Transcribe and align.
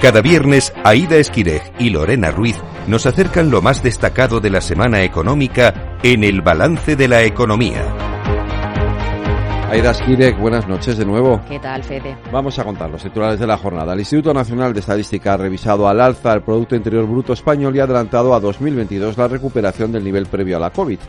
Cada 0.00 0.20
viernes, 0.22 0.72
Aida 0.84 1.16
Esquirej 1.16 1.72
y 1.80 1.90
Lorena 1.90 2.30
Ruiz 2.30 2.56
nos 2.86 3.04
acercan 3.04 3.50
lo 3.50 3.62
más 3.62 3.82
destacado 3.82 4.38
de 4.38 4.48
la 4.48 4.60
semana 4.60 5.02
económica 5.02 5.98
en 6.04 6.22
el 6.22 6.40
balance 6.40 6.94
de 6.94 7.08
la 7.08 7.24
economía. 7.24 7.82
Aida 9.70 9.90
Esquirek, 9.90 10.38
buenas 10.38 10.68
noches 10.68 10.98
de 10.98 11.04
nuevo. 11.04 11.42
¿Qué 11.48 11.58
tal, 11.58 11.82
Fede? 11.82 12.16
Vamos 12.30 12.58
a 12.60 12.64
contar 12.64 12.88
los 12.88 13.02
titulares 13.02 13.40
de 13.40 13.46
la 13.48 13.58
jornada. 13.58 13.92
El 13.92 13.98
Instituto 13.98 14.32
Nacional 14.32 14.72
de 14.72 14.80
Estadística 14.80 15.34
ha 15.34 15.36
revisado 15.36 15.88
al 15.88 16.00
alza 16.00 16.32
el 16.32 16.42
Producto 16.42 16.76
Interior 16.76 17.04
Bruto 17.04 17.32
español 17.32 17.74
y 17.74 17.80
ha 17.80 17.84
adelantado 17.84 18.34
a 18.34 18.40
2022 18.40 19.18
la 19.18 19.26
recuperación 19.26 19.90
del 19.90 20.04
nivel 20.04 20.26
previo 20.26 20.58
a 20.58 20.60
la 20.60 20.70
COVID. 20.70 21.00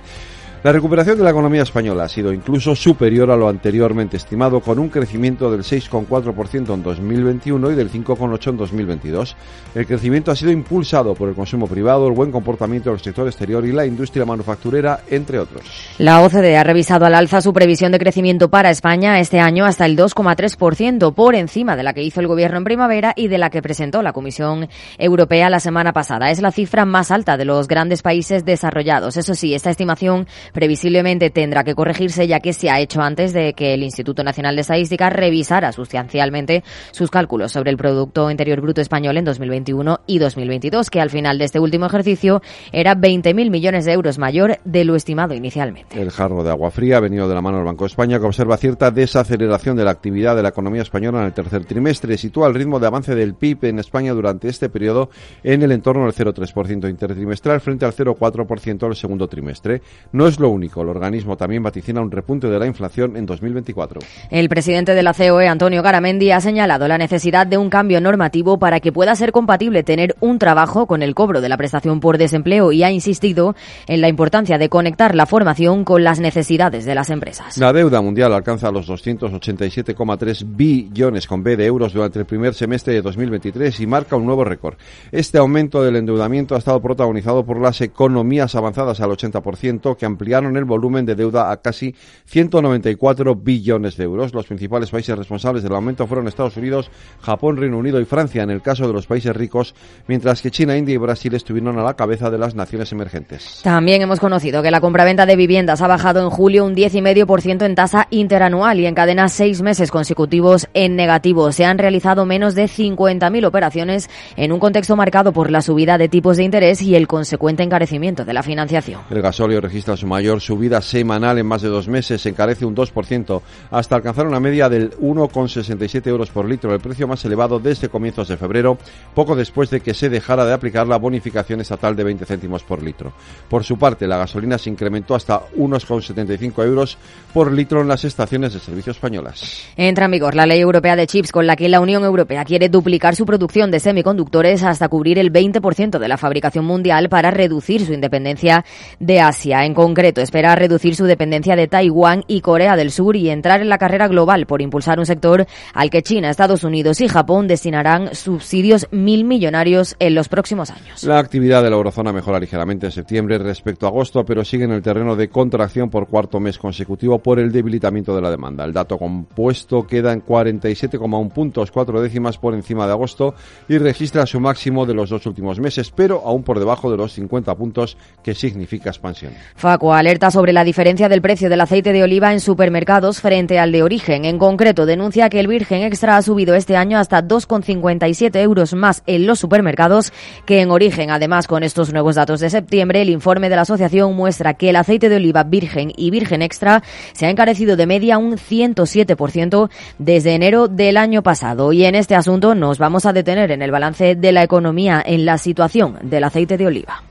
La 0.61 0.73
recuperación 0.73 1.17
de 1.17 1.23
la 1.23 1.29
economía 1.29 1.61
española 1.61 2.03
ha 2.03 2.09
sido 2.09 2.33
incluso 2.33 2.75
superior 2.75 3.31
a 3.31 3.37
lo 3.37 3.47
anteriormente 3.47 4.17
estimado, 4.17 4.59
con 4.59 4.77
un 4.77 4.89
crecimiento 4.89 5.49
del 5.49 5.61
6,4% 5.61 6.73
en 6.73 6.83
2021 6.83 7.71
y 7.71 7.75
del 7.75 7.89
5,8% 7.89 8.49
en 8.49 8.57
2022. 8.57 9.37
El 9.73 9.87
crecimiento 9.87 10.31
ha 10.31 10.35
sido 10.35 10.51
impulsado 10.51 11.15
por 11.15 11.29
el 11.29 11.35
consumo 11.35 11.65
privado, 11.65 12.09
el 12.09 12.13
buen 12.13 12.29
comportamiento 12.33 12.89
del 12.89 12.99
sector 12.99 13.25
exterior 13.27 13.65
y 13.65 13.71
la 13.71 13.85
industria 13.85 14.25
manufacturera, 14.25 14.99
entre 15.09 15.39
otros. 15.39 15.63
La 15.97 16.21
OCDE 16.23 16.57
ha 16.57 16.63
revisado 16.65 17.05
al 17.05 17.15
alza 17.15 17.39
su 17.39 17.53
previsión 17.53 17.93
de 17.93 17.99
crecimiento 17.99 18.49
para 18.49 18.69
España 18.69 19.17
este 19.21 19.39
año 19.39 19.63
hasta 19.63 19.85
el 19.85 19.95
2,3%, 19.95 21.13
por 21.13 21.35
encima 21.35 21.77
de 21.77 21.83
la 21.83 21.93
que 21.93 22.03
hizo 22.03 22.19
el 22.19 22.27
Gobierno 22.27 22.57
en 22.57 22.65
primavera 22.65 23.13
y 23.15 23.29
de 23.29 23.37
la 23.37 23.49
que 23.49 23.61
presentó 23.61 24.01
la 24.01 24.11
Comisión 24.11 24.67
Europea 24.97 25.49
la 25.49 25.61
semana 25.61 25.93
pasada. 25.93 26.31
Es 26.31 26.41
la 26.41 26.51
cifra 26.51 26.83
más 26.83 27.11
alta 27.11 27.37
de 27.37 27.45
los 27.45 27.69
grandes 27.69 28.01
países 28.01 28.43
desarrollados. 28.43 29.15
Eso 29.15 29.35
sí, 29.35 29.53
esta 29.53 29.69
estimación 29.69 30.27
previsiblemente 30.53 31.29
tendrá 31.29 31.63
que 31.63 31.75
corregirse 31.75 32.27
ya 32.27 32.39
que 32.39 32.53
se 32.53 32.69
ha 32.69 32.79
hecho 32.79 33.01
antes 33.01 33.33
de 33.33 33.53
que 33.53 33.73
el 33.73 33.83
Instituto 33.83 34.23
Nacional 34.23 34.55
de 34.55 34.61
Estadística 34.61 35.09
revisara 35.09 35.71
sustancialmente 35.71 36.63
sus 36.91 37.09
cálculos 37.09 37.51
sobre 37.51 37.71
el 37.71 37.77
Producto 37.77 38.29
Interior 38.29 38.61
Bruto 38.61 38.81
español 38.81 39.17
en 39.17 39.25
2021 39.25 40.01
y 40.07 40.19
2022, 40.19 40.89
que 40.89 41.01
al 41.01 41.09
final 41.09 41.37
de 41.37 41.45
este 41.45 41.59
último 41.59 41.85
ejercicio 41.85 42.41
era 42.71 42.95
20.000 42.95 43.49
millones 43.49 43.85
de 43.85 43.93
euros 43.93 44.17
mayor 44.17 44.59
de 44.65 44.85
lo 44.85 44.95
estimado 44.95 45.33
inicialmente. 45.33 46.01
El 46.01 46.11
jarro 46.11 46.43
de 46.43 46.49
agua 46.49 46.71
fría 46.71 46.97
ha 46.97 46.99
venido 47.01 47.27
de 47.27 47.35
la 47.35 47.41
mano 47.41 47.57
del 47.57 47.65
Banco 47.65 47.85
de 47.85 47.89
España, 47.89 48.19
que 48.19 48.25
observa 48.25 48.57
cierta 48.57 48.91
desaceleración 48.91 49.75
de 49.77 49.83
la 49.83 49.91
actividad 49.91 50.35
de 50.35 50.43
la 50.43 50.49
economía 50.49 50.81
española 50.81 51.19
en 51.19 51.25
el 51.25 51.33
tercer 51.33 51.65
trimestre. 51.65 52.17
Sitúa 52.17 52.47
el 52.47 52.55
ritmo 52.55 52.79
de 52.79 52.87
avance 52.87 53.15
del 53.15 53.35
PIB 53.35 53.65
en 53.65 53.79
España 53.79 54.13
durante 54.13 54.47
este 54.47 54.69
periodo 54.69 55.09
en 55.43 55.61
el 55.61 55.71
entorno 55.71 56.03
del 56.03 56.13
0,3% 56.13 56.89
intertrimestral 56.89 57.61
frente 57.61 57.85
al 57.85 57.93
0,4% 57.93 58.79
del 58.79 58.95
segundo 58.95 59.27
trimestre. 59.27 59.81
No 60.11 60.27
es 60.27 60.38
lo 60.39 60.49
único. 60.49 60.81
El 60.81 60.89
organismo 60.89 61.37
también 61.37 61.63
vaticina 61.63 62.01
un 62.01 62.11
repunte 62.11 62.47
de 62.47 62.59
la 62.59 62.65
inflación 62.65 63.15
en 63.17 63.25
2024. 63.25 64.01
El 64.29 64.49
presidente 64.49 64.93
de 64.93 65.03
la 65.03 65.13
COE, 65.13 65.47
Antonio 65.47 65.81
Garamendi, 65.81 66.31
ha 66.31 66.41
señalado 66.41 66.87
la 66.87 66.97
necesidad 66.97 67.47
de 67.47 67.57
un 67.57 67.69
cambio 67.69 68.01
normativo 68.01 68.59
para 68.59 68.79
que 68.79 68.91
pueda 68.91 69.15
ser 69.15 69.31
compatible 69.31 69.83
tener 69.83 70.15
un 70.19 70.39
trabajo 70.39 70.85
con 70.87 71.01
el 71.01 71.15
cobro 71.15 71.41
de 71.41 71.49
la 71.49 71.57
prestación 71.57 71.99
por 71.99 72.17
desempleo 72.17 72.71
y 72.71 72.83
ha 72.83 72.91
insistido 72.91 73.55
en 73.87 74.01
la 74.01 74.09
importancia 74.09 74.57
de 74.57 74.69
conectar 74.69 75.15
la 75.15 75.25
formación 75.25 75.83
con 75.83 76.03
las 76.03 76.19
necesidades 76.19 76.85
de 76.85 76.95
las 76.95 77.09
empresas. 77.09 77.57
La 77.57 77.73
deuda 77.73 78.01
mundial 78.01 78.33
alcanza 78.33 78.71
los 78.71 78.87
287,3 78.87 80.43
billones 80.45 81.27
con 81.27 81.43
B 81.43 81.57
de 81.57 81.65
euros 81.65 81.93
durante 81.93 82.19
el 82.19 82.25
primer 82.25 82.53
semestre 82.53 82.93
de 82.93 83.01
2023 83.01 83.79
y 83.79 83.87
marca 83.87 84.15
un 84.15 84.25
nuevo 84.25 84.43
récord. 84.43 84.75
Este 85.11 85.37
aumento 85.37 85.83
del 85.83 85.95
endeudamiento 85.95 86.55
ha 86.55 86.59
estado 86.59 86.81
protagonizado 86.81 87.45
por 87.45 87.59
las 87.59 87.81
economías 87.81 88.55
avanzadas 88.55 89.01
al 89.01 89.09
80% 89.11 89.97
que 89.97 90.05
ampliaron 90.29 90.57
el 90.57 90.65
volumen 90.65 91.05
de 91.05 91.15
deuda 91.15 91.51
a 91.51 91.57
casi 91.57 91.95
194 92.25 93.35
billones 93.35 93.97
de 93.97 94.03
euros. 94.03 94.33
Los 94.33 94.45
principales 94.45 94.91
países 94.91 95.17
responsables 95.17 95.63
del 95.63 95.73
aumento 95.73 96.05
fueron 96.05 96.27
Estados 96.27 96.55
Unidos, 96.57 96.91
Japón, 97.21 97.57
Reino 97.57 97.77
Unido 97.77 97.99
y 97.99 98.05
Francia 98.05 98.43
en 98.43 98.51
el 98.51 98.61
caso 98.61 98.85
de 98.85 98.93
los 98.93 99.07
países 99.07 99.35
ricos, 99.35 99.73
mientras 100.07 100.41
que 100.41 100.51
China, 100.51 100.77
India 100.77 100.93
y 100.93 100.97
Brasil 100.97 101.33
estuvieron 101.33 101.79
a 101.79 101.83
la 101.83 101.95
cabeza 101.95 102.29
de 102.29 102.37
las 102.37 102.53
naciones 102.53 102.91
emergentes. 102.91 103.61
También 103.63 104.03
hemos 104.03 104.19
conocido 104.19 104.61
que 104.61 104.69
la 104.69 104.81
compraventa 104.81 105.25
de 105.25 105.35
viviendas 105.35 105.81
ha 105.81 105.87
bajado 105.87 106.21
en 106.21 106.29
julio 106.29 106.63
un 106.63 106.75
10,5% 106.75 107.65
en 107.65 107.75
tasa 107.75 108.07
interanual 108.11 108.79
y 108.79 108.85
encadena 108.85 109.29
seis 109.29 109.63
meses 109.63 109.89
consecutivos 109.89 110.67
en 110.75 110.95
negativo. 110.95 111.51
Se 111.51 111.65
han 111.65 111.79
realizado 111.79 112.25
menos 112.25 112.53
de 112.53 112.65
50.000 112.65 113.45
operaciones 113.45 114.09
en 114.35 114.51
un 114.51 114.59
contexto 114.59 114.95
marcado 114.95 115.33
por 115.33 115.49
la 115.49 115.61
subida 115.61 115.97
de 115.97 116.07
tipos 116.07 116.37
de 116.37 116.43
interés 116.43 116.83
y 116.83 116.95
el 116.95 117.07
consecuente 117.07 117.63
encarecimiento 117.63 118.25
de 118.25 118.33
la 118.33 118.43
financiación. 118.43 119.01
El 119.09 119.21
gasóleo 119.21 119.59
registra 119.59 119.97
su 119.97 120.05
mayor 120.05 120.18
subida 120.39 120.81
semanal 120.81 121.37
en 121.37 121.45
más 121.45 121.61
de 121.61 121.69
dos 121.69 121.87
meses, 121.87 122.21
se 122.21 122.29
encarece 122.29 122.65
un 122.65 122.75
2% 122.75 123.41
hasta 123.71 123.95
alcanzar 123.95 124.27
una 124.27 124.39
media 124.39 124.69
del 124.69 124.91
1,67 124.97 126.07
euros 126.07 126.29
por 126.29 126.45
litro, 126.45 126.73
el 126.73 126.79
precio 126.79 127.07
más 127.07 127.23
elevado 127.25 127.59
desde 127.59 127.89
comienzos 127.89 128.27
de 128.27 128.37
febrero, 128.37 128.77
poco 129.13 129.35
después 129.35 129.69
de 129.69 129.81
que 129.81 129.93
se 129.93 130.09
dejara 130.09 130.45
de 130.45 130.53
aplicar 130.53 130.87
la 130.87 130.97
bonificación 130.97 131.61
estatal 131.61 131.95
de 131.95 132.03
20 132.03 132.25
céntimos 132.25 132.63
por 132.63 132.83
litro. 132.83 133.13
Por 133.49 133.63
su 133.63 133.77
parte, 133.77 134.07
la 134.07 134.17
gasolina 134.17 134.57
se 134.57 134.69
incrementó 134.69 135.15
hasta 135.15 135.41
unos 135.55 135.83
75 135.83 136.63
euros 136.63 136.97
por 137.33 137.51
litro 137.51 137.81
en 137.81 137.87
las 137.87 138.05
estaciones 138.05 138.53
de 138.53 138.59
servicio 138.59 138.91
españolas. 138.91 139.63
Entra 139.75 140.05
en 140.05 140.11
vigor 140.11 140.35
la 140.35 140.45
ley 140.45 140.59
europea 140.59 140.95
de 140.95 141.07
chips 141.07 141.31
con 141.31 141.47
la 141.47 141.55
que 141.55 141.69
la 141.69 141.79
Unión 141.79 142.03
Europea 142.03 142.45
quiere 142.45 142.69
duplicar 142.69 143.15
su 143.15 143.25
producción 143.25 143.71
de 143.71 143.79
semiconductores 143.79 144.63
hasta 144.63 144.89
cubrir 144.89 145.19
el 145.19 145.31
20% 145.31 145.99
de 145.99 146.07
la 146.07 146.17
fabricación 146.17 146.65
mundial 146.65 147.09
para 147.09 147.31
reducir 147.31 147.85
su 147.85 147.93
independencia 147.93 148.65
de 148.99 149.21
Asia. 149.21 149.65
En 149.65 149.73
concreto, 149.73 150.08
espera 150.17 150.55
reducir 150.55 150.95
su 150.95 151.05
dependencia 151.05 151.55
de 151.55 151.67
Taiwán 151.67 152.23
y 152.27 152.41
Corea 152.41 152.75
del 152.75 152.91
Sur 152.91 153.15
y 153.15 153.29
entrar 153.29 153.61
en 153.61 153.69
la 153.69 153.77
carrera 153.77 154.07
global 154.07 154.45
por 154.45 154.61
impulsar 154.61 154.99
un 154.99 155.05
sector 155.05 155.45
al 155.73 155.89
que 155.89 156.01
China, 156.01 156.29
Estados 156.29 156.63
Unidos 156.63 157.01
y 157.01 157.07
Japón 157.07 157.47
destinarán 157.47 158.15
subsidios 158.15 158.87
mil 158.91 159.23
millonarios 159.23 159.95
en 159.99 160.15
los 160.15 160.29
próximos 160.29 160.71
años. 160.71 161.03
La 161.03 161.19
actividad 161.19 161.63
de 161.63 161.69
la 161.69 161.75
eurozona 161.75 162.11
mejora 162.11 162.39
ligeramente 162.39 162.87
en 162.87 162.91
septiembre 162.91 163.37
respecto 163.37 163.85
a 163.85 163.89
agosto, 163.89 164.25
pero 164.25 164.43
sigue 164.43 164.65
en 164.65 164.71
el 164.71 164.81
terreno 164.81 165.15
de 165.15 165.29
contracción 165.29 165.89
por 165.89 166.07
cuarto 166.07 166.39
mes 166.39 166.57
consecutivo 166.57 167.19
por 167.19 167.39
el 167.39 167.51
debilitamiento 167.51 168.15
de 168.15 168.21
la 168.21 168.31
demanda. 168.31 168.65
El 168.65 168.73
dato 168.73 168.97
compuesto 168.97 169.85
queda 169.85 170.13
en 170.13 170.23
47,1 170.23 171.31
puntos, 171.31 171.71
cuatro 171.71 172.01
décimas 172.01 172.37
por 172.37 172.53
encima 172.53 172.85
de 172.85 172.93
agosto 172.93 173.35
y 173.67 173.77
registra 173.77 174.25
su 174.25 174.39
máximo 174.39 174.85
de 174.85 174.93
los 174.93 175.09
dos 175.09 175.25
últimos 175.25 175.59
meses, 175.59 175.91
pero 175.91 176.21
aún 176.25 176.43
por 176.43 176.59
debajo 176.59 176.91
de 176.91 176.97
los 176.97 177.13
50 177.13 177.55
puntos 177.55 177.97
que 178.23 178.33
significa 178.33 178.89
expansión. 178.89 179.33
Facu 179.55 179.91
alerta 179.99 180.31
sobre 180.31 180.53
la 180.53 180.63
diferencia 180.63 181.09
del 181.09 181.21
precio 181.21 181.49
del 181.49 181.61
aceite 181.61 181.93
de 181.93 182.03
oliva 182.03 182.31
en 182.33 182.39
supermercados 182.39 183.21
frente 183.21 183.59
al 183.59 183.71
de 183.71 183.83
origen. 183.83 184.25
En 184.25 184.39
concreto, 184.39 184.85
denuncia 184.85 185.29
que 185.29 185.39
el 185.39 185.47
virgen 185.47 185.83
extra 185.83 186.17
ha 186.17 186.21
subido 186.21 186.55
este 186.55 186.75
año 186.75 186.97
hasta 186.97 187.21
2,57 187.21 188.35
euros 188.41 188.73
más 188.73 189.03
en 189.05 189.27
los 189.27 189.39
supermercados 189.39 190.11
que 190.45 190.61
en 190.61 190.71
origen. 190.71 191.11
Además, 191.11 191.47
con 191.47 191.63
estos 191.63 191.91
nuevos 191.91 192.15
datos 192.15 192.39
de 192.39 192.49
septiembre, 192.49 193.01
el 193.01 193.09
informe 193.09 193.49
de 193.49 193.55
la 193.57 193.63
asociación 193.63 194.15
muestra 194.15 194.53
que 194.53 194.69
el 194.69 194.77
aceite 194.77 195.09
de 195.09 195.17
oliva 195.17 195.43
virgen 195.43 195.91
y 195.95 196.11
virgen 196.11 196.41
extra 196.41 196.81
se 197.13 197.25
ha 197.25 197.29
encarecido 197.29 197.75
de 197.75 197.85
media 197.85 198.17
un 198.17 198.33
107% 198.37 199.69
desde 199.97 200.33
enero 200.33 200.67
del 200.67 200.97
año 200.97 201.23
pasado. 201.23 201.73
Y 201.73 201.85
en 201.85 201.95
este 201.95 202.15
asunto 202.15 202.55
nos 202.55 202.77
vamos 202.77 203.05
a 203.05 203.13
detener 203.13 203.51
en 203.51 203.61
el 203.61 203.71
balance 203.71 204.15
de 204.15 204.31
la 204.31 204.43
economía 204.43 205.03
en 205.05 205.25
la 205.25 205.37
situación 205.37 205.97
del 206.03 206.23
aceite 206.23 206.57
de 206.57 206.67
oliva. 206.67 207.03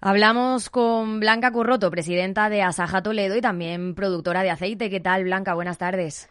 Hablamos 0.00 0.70
con 0.70 1.18
Blanca 1.18 1.50
Curroto, 1.50 1.90
presidenta 1.90 2.48
de 2.48 2.62
Asaja 2.62 3.02
Toledo 3.02 3.36
y 3.36 3.40
también 3.40 3.96
productora 3.96 4.44
de 4.44 4.50
aceite. 4.50 4.90
¿Qué 4.90 5.00
tal, 5.00 5.24
Blanca? 5.24 5.54
Buenas 5.54 5.76
tardes. 5.76 6.30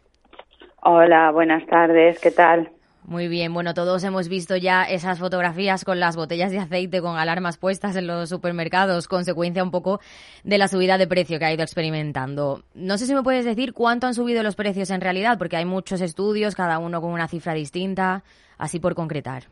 Hola, 0.82 1.32
buenas 1.32 1.66
tardes. 1.68 2.18
¿Qué 2.20 2.32
tal? 2.32 2.72
Muy 3.04 3.28
bien, 3.28 3.54
bueno, 3.54 3.74
todos 3.74 4.04
hemos 4.06 4.30
visto 4.30 4.56
ya 4.56 4.84
esas 4.84 5.20
fotografías 5.20 5.84
con 5.84 6.00
las 6.00 6.16
botellas 6.16 6.52
de 6.52 6.60
aceite 6.60 7.02
con 7.02 7.18
alarmas 7.18 7.58
puestas 7.58 7.96
en 7.98 8.08
los 8.08 8.30
supermercados, 8.30 9.08
consecuencia 9.08 9.64
un 9.64 9.72
poco 9.72 10.00
de 10.44 10.58
la 10.58 10.68
subida 10.68 10.98
de 10.98 11.08
precio 11.08 11.40
que 11.40 11.46
ha 11.46 11.54
ido 11.54 11.64
experimentando. 11.64 12.64
No 12.74 12.98
sé 12.98 13.06
si 13.06 13.16
me 13.16 13.24
puedes 13.24 13.46
decir 13.46 13.74
cuánto 13.74 14.08
han 14.08 14.14
subido 14.14 14.44
los 14.44 14.56
precios 14.56 14.90
en 14.92 15.02
realidad, 15.02 15.38
porque 15.38 15.58
hay 15.58 15.66
muchos 15.66 16.00
estudios, 16.00 16.56
cada 16.56 16.80
uno 16.80 17.02
con 17.02 17.12
una 17.12 17.30
cifra 17.30 17.54
distinta, 17.54 18.24
así 18.58 18.80
por 18.80 18.96
concretar. 18.96 19.44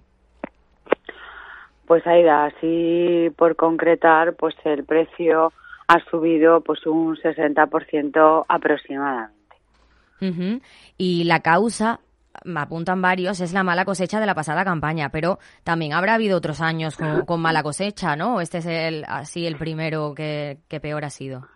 Pues 1.88 2.06
Aida, 2.08 2.46
así 2.46 3.30
por 3.38 3.56
concretar, 3.56 4.36
pues 4.36 4.56
el 4.64 4.84
precio 4.86 5.54
ha 5.88 6.00
subido 6.10 6.62
pues 6.62 6.86
un 6.86 7.16
60% 7.16 8.46
aproximadamente. 8.48 9.36
Y 10.98 11.26
la 11.26 11.42
causa, 11.42 12.00
me 12.44 12.60
apuntan 12.60 13.02
varios, 13.02 13.42
es 13.42 13.54
la 13.54 13.64
mala 13.64 13.86
cosecha 13.86 14.20
de 14.20 14.26
la 14.26 14.34
pasada 14.34 14.66
campaña, 14.66 15.10
pero 15.10 15.38
también 15.64 15.94
habrá 15.94 16.16
habido 16.16 16.38
otros 16.38 16.62
años 16.62 16.98
con, 16.98 17.42
mala 17.42 17.62
cosecha, 17.62 18.16
¿no? 18.16 18.42
Este 18.42 18.60
es 18.60 18.66
el 18.66 19.06
así 19.08 19.46
el 19.46 19.58
primero 19.58 20.14
que, 20.16 20.58
que 20.68 20.80
peor 20.80 21.06
ha 21.06 21.10
sido. 21.10 21.48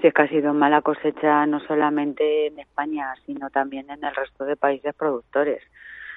Sí, 0.00 0.08
es 0.08 0.14
que 0.14 0.22
ha 0.22 0.28
sido 0.28 0.52
mala 0.52 0.82
cosecha 0.82 1.46
no 1.46 1.60
solamente 1.60 2.48
en 2.48 2.58
España, 2.58 3.14
sino 3.26 3.48
también 3.50 3.88
en 3.90 4.02
el 4.02 4.14
resto 4.14 4.44
de 4.44 4.56
países 4.56 4.94
productores. 4.94 5.62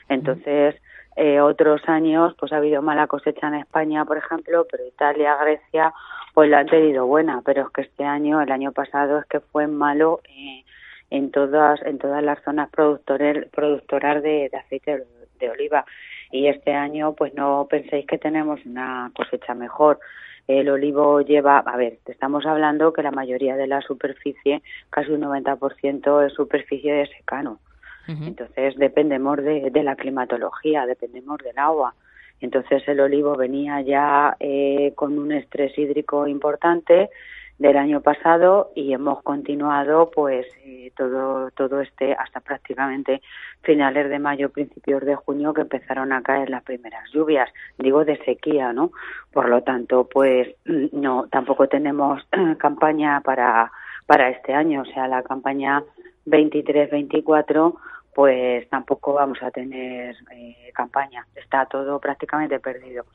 Entonces, 0.09 0.75
eh, 1.15 1.41
otros 1.41 1.81
años 1.87 2.35
pues 2.39 2.53
ha 2.53 2.57
habido 2.57 2.83
mala 2.83 3.07
cosecha 3.07 3.47
en 3.47 3.55
España, 3.55 4.05
por 4.05 4.17
ejemplo, 4.17 4.67
pero 4.69 4.85
Italia, 4.85 5.35
Grecia, 5.41 5.91
pues 6.33 6.47
la 6.47 6.59
han 6.59 6.67
tenido 6.67 7.07
buena, 7.07 7.41
pero 7.43 7.63
es 7.63 7.69
que 7.71 7.81
este 7.81 8.05
año, 8.05 8.39
el 8.39 8.51
año 8.51 8.71
pasado 8.71 9.17
es 9.17 9.25
que 9.25 9.39
fue 9.39 9.65
malo 9.65 10.21
eh, 10.29 10.63
en 11.09 11.31
todas 11.31 11.81
en 11.83 11.97
todas 11.97 12.23
las 12.23 12.43
zonas 12.43 12.69
productoras 12.69 14.21
de, 14.21 14.51
aceite 14.53 15.05
de, 15.39 15.49
oliva 15.49 15.85
y 16.31 16.47
este 16.47 16.73
año 16.73 17.13
pues 17.13 17.33
no 17.33 17.65
penséis 17.67 18.05
que 18.05 18.19
tenemos 18.19 18.63
una 18.65 19.11
cosecha 19.15 19.55
mejor. 19.55 19.99
El 20.47 20.69
olivo 20.69 21.21
lleva, 21.21 21.57
a 21.59 21.77
ver, 21.77 21.97
estamos 22.05 22.45
hablando 22.45 22.93
que 22.93 23.01
la 23.01 23.11
mayoría 23.11 23.55
de 23.57 23.67
la 23.67 23.81
superficie, 23.81 24.61
casi 24.91 25.11
un 25.11 25.21
90% 25.21 26.25
es 26.25 26.33
superficie 26.33 26.93
de 26.93 27.07
secano. 27.07 27.59
Entonces 28.07 28.75
dependemos 28.77 29.37
de, 29.43 29.71
la 29.83 29.95
climatología, 29.95 30.85
dependemos 30.85 31.37
del 31.39 31.57
agua. 31.57 31.93
Entonces 32.39 32.87
el 32.87 32.99
olivo 32.99 33.35
venía 33.35 33.81
ya 33.81 34.37
eh, 34.39 34.93
con 34.95 35.17
un 35.17 35.31
estrés 35.31 35.77
hídrico 35.77 36.27
importante 36.27 37.09
del 37.57 37.75
año 37.75 38.01
pasado 38.01 38.71
y 38.75 38.93
hemos 38.93 39.23
continuado 39.23 40.11
pues 40.11 40.45
eh, 40.63 40.91
todo 40.95 41.49
todo 41.51 41.81
este 41.81 42.13
hasta 42.13 42.39
prácticamente 42.39 43.21
finales 43.63 44.09
de 44.09 44.19
mayo 44.19 44.49
principios 44.51 45.03
de 45.03 45.15
junio 45.15 45.53
que 45.53 45.61
empezaron 45.61 46.13
a 46.13 46.21
caer 46.21 46.49
las 46.51 46.63
primeras 46.63 47.09
lluvias. 47.11 47.49
Digo 47.79 48.05
de 48.05 48.17
sequía 48.25 48.73
no 48.73 48.91
por 49.31 49.49
lo 49.49 49.63
tanto 49.63 50.07
pues 50.07 50.49
no 50.91 51.27
tampoco 51.31 51.67
tenemos 51.67 52.21
campaña 52.59 53.21
para 53.21 53.71
para 54.05 54.29
este 54.29 54.53
año. 54.53 54.83
O 54.83 54.85
sea 54.85 55.07
la 55.07 55.23
campaña 55.23 55.83
23 56.25 56.91
24 56.91 57.75
pues 58.17 58.67
tampoco 58.69 59.13
vamos 59.13 59.37
a 59.43 59.51
tener 59.51 60.15
eh, 60.31 60.71
campaña. 60.73 61.27
Está 61.35 61.67
todo 61.67 61.99
prácticamente 61.99 62.59
perdido. 62.59 63.05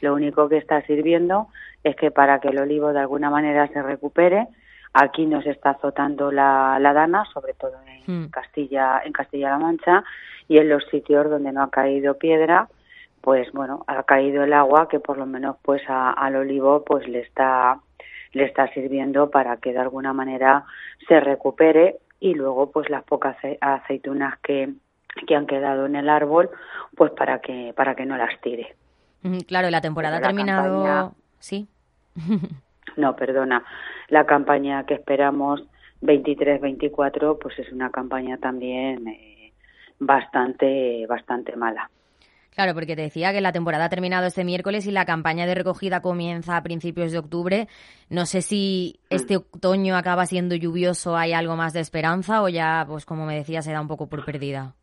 Lo 0.00 0.12
único 0.14 0.48
que 0.48 0.56
está 0.56 0.82
sirviendo 0.82 1.46
es 1.84 1.94
que 1.94 2.10
para 2.10 2.40
que 2.40 2.48
el 2.48 2.58
olivo 2.58 2.92
de 2.92 2.98
alguna 2.98 3.30
manera 3.30 3.68
se 3.68 3.80
recupere, 3.80 4.48
aquí 4.94 5.26
nos 5.26 5.46
está 5.46 5.70
azotando 5.70 6.32
la, 6.32 6.76
dana, 6.82 7.24
sobre 7.32 7.54
todo 7.54 7.76
en 7.86 8.24
hmm. 8.24 8.30
Castilla, 8.30 9.00
en 9.04 9.12
Castilla-La 9.12 9.58
Mancha, 9.58 10.02
y 10.48 10.58
en 10.58 10.70
los 10.70 10.84
sitios 10.86 11.30
donde 11.30 11.52
no 11.52 11.62
ha 11.62 11.70
caído 11.70 12.18
piedra, 12.18 12.66
pues 13.20 13.52
bueno, 13.52 13.84
ha 13.86 14.02
caído 14.02 14.42
el 14.42 14.52
agua 14.52 14.88
que 14.88 14.98
por 14.98 15.18
lo 15.18 15.26
menos 15.26 15.54
pues 15.62 15.82
al 15.86 16.34
olivo 16.34 16.84
pues 16.84 17.06
le 17.06 17.20
está 17.20 17.78
le 18.32 18.44
está 18.44 18.66
sirviendo 18.72 19.30
para 19.30 19.58
que 19.58 19.72
de 19.72 19.78
alguna 19.78 20.12
manera 20.12 20.64
se 21.06 21.20
recupere 21.20 21.98
y 22.20 22.34
luego 22.34 22.70
pues 22.70 22.88
las 22.90 23.04
pocas 23.04 23.36
aceitunas 23.60 24.38
que, 24.40 24.72
que 25.26 25.36
han 25.36 25.46
quedado 25.46 25.86
en 25.86 25.96
el 25.96 26.08
árbol 26.08 26.50
pues 26.96 27.12
para 27.12 27.40
que 27.40 27.72
para 27.76 27.94
que 27.94 28.06
no 28.06 28.16
las 28.16 28.40
tire. 28.40 28.76
Claro 29.46 29.70
la 29.70 29.80
temporada 29.80 30.18
ha 30.18 30.20
terminado 30.20 31.14
sí 31.38 31.68
no 32.96 33.16
perdona. 33.16 33.64
La 34.08 34.24
campaña 34.26 34.84
que 34.84 34.94
esperamos 34.94 35.62
23-24 36.02 37.38
pues 37.38 37.58
es 37.58 37.72
una 37.72 37.90
campaña 37.90 38.38
también 38.38 39.06
eh, 39.08 39.52
bastante 39.98 41.06
bastante 41.06 41.56
mala 41.56 41.90
Claro, 42.54 42.74
porque 42.74 42.96
te 42.96 43.02
decía 43.02 43.32
que 43.32 43.40
la 43.40 43.52
temporada 43.52 43.84
ha 43.84 43.88
terminado 43.88 44.26
este 44.26 44.44
miércoles 44.44 44.86
y 44.86 44.90
la 44.90 45.04
campaña 45.04 45.46
de 45.46 45.54
recogida 45.54 46.02
comienza 46.02 46.56
a 46.56 46.62
principios 46.62 47.12
de 47.12 47.18
octubre. 47.18 47.68
No 48.10 48.26
sé 48.26 48.42
si 48.42 48.98
este 49.10 49.36
otoño 49.36 49.96
acaba 49.96 50.26
siendo 50.26 50.56
lluvioso, 50.56 51.16
hay 51.16 51.32
algo 51.32 51.54
más 51.54 51.72
de 51.72 51.80
esperanza 51.80 52.42
o 52.42 52.48
ya, 52.48 52.84
pues 52.88 53.04
como 53.04 53.26
me 53.26 53.36
decía, 53.36 53.62
se 53.62 53.72
da 53.72 53.80
un 53.80 53.88
poco 53.88 54.08
por 54.08 54.24
perdida. 54.24 54.74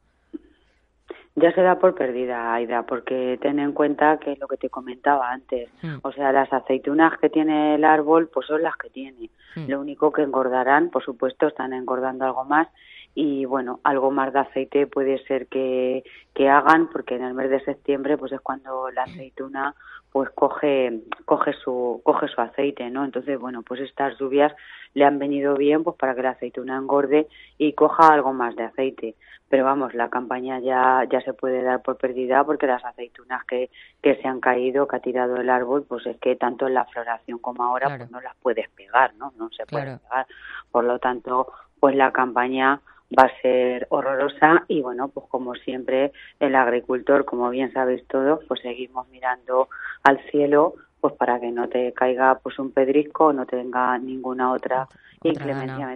Ya 1.37 1.51
se 1.51 1.61
da 1.61 1.77
por 1.77 1.95
perdida, 1.95 2.53
Aida, 2.53 2.83
porque 2.83 3.37
ten 3.41 3.59
en 3.59 3.73
cuenta 3.73 4.17
que 4.19 4.31
es 4.31 4.39
lo 4.39 4.47
que 4.47 4.55
te 4.55 4.69
comentaba 4.69 5.31
antes. 5.31 5.69
Mm. 5.81 5.95
O 6.01 6.13
sea, 6.13 6.31
las 6.31 6.51
aceitunas 6.53 7.19
que 7.19 7.29
tiene 7.29 7.75
el 7.75 7.83
árbol, 7.83 8.29
pues 8.33 8.47
son 8.47 8.61
las 8.63 8.77
que 8.77 8.89
tiene. 8.89 9.29
Mm. 9.57 9.67
Lo 9.67 9.81
único 9.81 10.13
que 10.13 10.21
engordarán, 10.21 10.89
por 10.89 11.03
supuesto, 11.03 11.47
están 11.47 11.73
engordando 11.73 12.23
algo 12.23 12.45
más 12.45 12.69
y 13.17 13.45
bueno, 13.45 13.79
algo 13.85 14.11
más 14.11 14.33
de 14.33 14.39
aceite 14.39 14.87
puede 14.87 15.23
ser 15.23 15.47
que, 15.47 16.03
que 16.33 16.49
hagan 16.49 16.89
porque 16.89 17.15
en 17.15 17.23
el 17.23 17.33
mes 17.33 17.49
de 17.49 17.63
septiembre 17.63 18.17
pues 18.17 18.33
es 18.33 18.41
cuando 18.41 18.91
la 18.91 19.03
aceituna 19.03 19.73
pues 20.11 20.29
coge 20.31 21.01
coge 21.23 21.53
su 21.53 22.01
coge 22.03 22.27
su 22.27 22.41
aceite, 22.41 22.89
¿no? 22.89 23.05
Entonces, 23.05 23.39
bueno, 23.39 23.63
pues 23.63 23.79
estas 23.79 24.17
lluvias 24.19 24.53
le 24.93 25.05
han 25.05 25.17
venido 25.17 25.55
bien 25.55 25.83
pues 25.85 25.95
para 25.95 26.13
que 26.13 26.23
la 26.23 26.31
aceituna 26.31 26.77
engorde 26.77 27.27
y 27.57 27.71
coja 27.71 28.13
algo 28.13 28.33
más 28.33 28.53
de 28.57 28.63
aceite. 28.63 29.15
Pero 29.47 29.63
vamos, 29.63 29.93
la 29.93 30.09
campaña 30.09 30.59
ya 30.59 31.05
ya 31.09 31.21
se 31.21 31.33
puede 31.33 31.63
dar 31.63 31.81
por 31.83 31.97
perdida 31.97 32.43
porque 32.43 32.67
las 32.67 32.83
aceitunas 32.83 33.45
que 33.45 33.69
que 34.01 34.17
se 34.17 34.27
han 34.27 34.41
caído, 34.41 34.89
que 34.89 34.97
ha 34.97 34.99
tirado 34.99 35.37
el 35.37 35.49
árbol, 35.49 35.85
pues 35.87 36.05
es 36.05 36.17
que 36.17 36.35
tanto 36.35 36.67
en 36.67 36.73
la 36.73 36.83
floración 36.83 37.39
como 37.39 37.63
ahora 37.63 37.97
pues 37.97 38.11
no 38.11 38.19
las 38.19 38.35
puedes 38.41 38.69
pegar, 38.71 39.13
¿no? 39.15 39.31
No 39.37 39.49
se 39.51 39.65
puede 39.65 39.99
pegar. 39.99 40.27
Por 40.69 40.83
lo 40.83 40.99
tanto, 40.99 41.47
pues 41.79 41.95
la 41.95 42.11
campaña 42.11 42.81
va 43.17 43.23
a 43.23 43.41
ser 43.41 43.87
horrorosa 43.89 44.63
y 44.67 44.81
bueno, 44.81 45.07
pues 45.09 45.25
como 45.29 45.55
siempre 45.55 46.11
el 46.39 46.55
agricultor, 46.55 47.25
como 47.25 47.49
bien 47.49 47.71
sabéis 47.73 48.05
todos, 48.07 48.43
pues 48.47 48.61
seguimos 48.61 49.07
mirando 49.09 49.69
al 50.03 50.19
cielo 50.31 50.75
pues 51.01 51.13
para 51.13 51.39
que 51.39 51.51
no 51.51 51.69
te 51.69 51.93
caiga 51.93 52.39
pues 52.41 52.57
un 52.57 52.71
pedrisco, 52.71 53.31
no 53.31 53.45
tenga 53.45 53.97
ninguna 53.99 54.51
otra, 54.51 54.87
inclemencia 55.23 55.87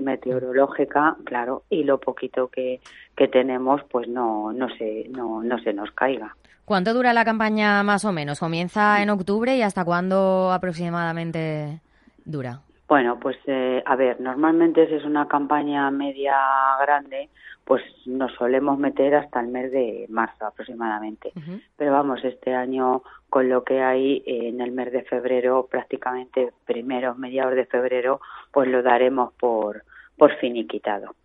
meteorológica, 0.00 1.16
claro, 1.24 1.62
y 1.70 1.84
lo 1.84 1.98
poquito 1.98 2.48
que, 2.48 2.80
que 3.16 3.28
tenemos 3.28 3.82
pues 3.90 4.08
no 4.08 4.52
no 4.52 4.68
se 4.76 5.06
no 5.10 5.42
no 5.42 5.58
se 5.60 5.72
nos 5.72 5.90
caiga. 5.92 6.36
¿Cuánto 6.64 6.94
dura 6.94 7.12
la 7.12 7.24
campaña 7.24 7.82
más 7.82 8.04
o 8.04 8.12
menos? 8.12 8.40
¿Comienza 8.40 9.02
en 9.02 9.10
octubre 9.10 9.56
y 9.56 9.62
hasta 9.62 9.84
cuándo 9.84 10.50
aproximadamente 10.52 11.80
dura? 12.24 12.60
Bueno, 12.94 13.18
pues 13.18 13.36
eh, 13.48 13.82
a 13.84 13.96
ver, 13.96 14.20
normalmente 14.20 14.86
si 14.86 14.94
es 14.94 15.04
una 15.04 15.26
campaña 15.26 15.90
media 15.90 16.36
grande, 16.80 17.28
pues 17.64 17.82
nos 18.06 18.32
solemos 18.34 18.78
meter 18.78 19.16
hasta 19.16 19.40
el 19.40 19.48
mes 19.48 19.72
de 19.72 20.06
marzo 20.10 20.46
aproximadamente. 20.46 21.32
Pero 21.76 21.90
vamos, 21.90 22.22
este 22.22 22.54
año 22.54 23.02
con 23.28 23.48
lo 23.48 23.64
que 23.64 23.82
hay 23.82 24.22
en 24.24 24.60
el 24.60 24.70
mes 24.70 24.92
de 24.92 25.02
febrero, 25.02 25.66
prácticamente 25.68 26.52
primeros, 26.66 27.18
mediados 27.18 27.56
de 27.56 27.66
febrero, 27.66 28.20
pues 28.52 28.68
lo 28.68 28.80
daremos 28.80 29.32
por, 29.32 29.82
por 30.16 30.36
finiquitado. 30.36 31.16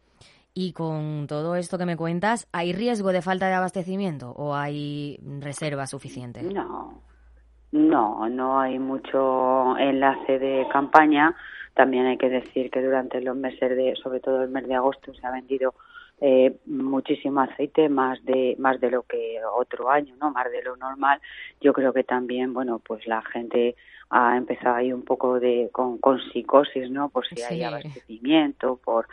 Y 0.56 0.74
con 0.74 1.28
todo 1.28 1.56
esto 1.56 1.78
que 1.78 1.86
me 1.86 1.98
cuentas, 1.98 2.48
¿hay 2.52 2.74
riesgo 2.74 3.12
de 3.12 3.22
falta 3.22 3.48
de 3.48 3.54
abastecimiento 3.54 4.32
o 4.32 4.56
hay 4.56 5.20
reserva 5.40 5.86
suficiente? 5.86 6.42
No, 6.42 7.00
no, 7.72 8.28
no 8.30 8.60
hay 8.60 8.80
mucho 8.80 9.78
enlace 9.78 10.40
de 10.40 10.68
campaña. 10.72 11.36
También 11.74 12.08
hay 12.08 12.18
que 12.18 12.30
decir 12.30 12.72
que 12.72 12.82
durante 12.82 13.22
los 13.22 13.36
meses 13.36 13.76
de, 13.76 13.96
sobre 13.96 14.20
todo 14.20 14.44
el 14.44 14.50
mes 14.50 14.68
de 14.68 14.76
agosto, 14.76 15.14
se 15.14 15.26
ha 15.26 15.32
vendido 15.32 15.74
eh, 16.22 16.58
muchísimo 16.66 17.40
aceite, 17.42 17.88
más 17.88 18.24
de 18.26 18.56
más 18.60 18.82
de 18.82 18.92
lo 18.92 19.04
que 19.04 19.40
otro 19.56 19.90
año, 19.90 20.16
no, 20.20 20.32
más 20.32 20.52
de 20.52 20.62
lo 20.64 20.76
normal. 20.76 21.22
Yo 21.62 21.72
creo 21.72 21.94
que 21.94 22.04
también, 22.04 22.54
bueno, 22.54 22.80
pues 22.80 23.08
la 23.08 23.22
gente 23.22 23.76
ha 24.10 24.36
empezado 24.36 24.76
ahí 24.76 24.92
un 24.92 25.04
poco 25.04 25.40
de 25.40 25.70
con, 25.72 26.00
con 26.00 26.20
psicosis, 26.20 26.90
¿no? 26.90 27.10
Por 27.10 27.26
si 27.28 27.42
hay 27.44 27.64
abastecimiento, 27.64 28.80
por 28.84 29.08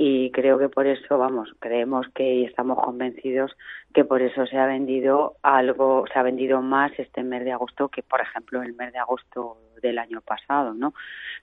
y 0.00 0.30
creo 0.30 0.60
que 0.60 0.68
por 0.68 0.86
eso, 0.86 1.18
vamos, 1.18 1.52
creemos 1.58 2.06
que 2.14 2.22
y 2.22 2.44
estamos 2.44 2.78
convencidos 2.78 3.56
que 3.92 4.04
por 4.04 4.22
eso 4.22 4.46
se 4.46 4.56
ha 4.56 4.64
vendido 4.64 5.34
algo, 5.42 6.04
se 6.12 6.16
ha 6.16 6.22
vendido 6.22 6.62
más 6.62 6.92
este 7.00 7.24
mes 7.24 7.44
de 7.44 7.50
agosto 7.50 7.88
que, 7.88 8.04
por 8.04 8.20
ejemplo, 8.20 8.62
el 8.62 8.74
mes 8.74 8.92
de 8.92 9.00
agosto 9.00 9.56
del 9.82 9.98
año 9.98 10.20
pasado, 10.20 10.72
¿no? 10.72 10.94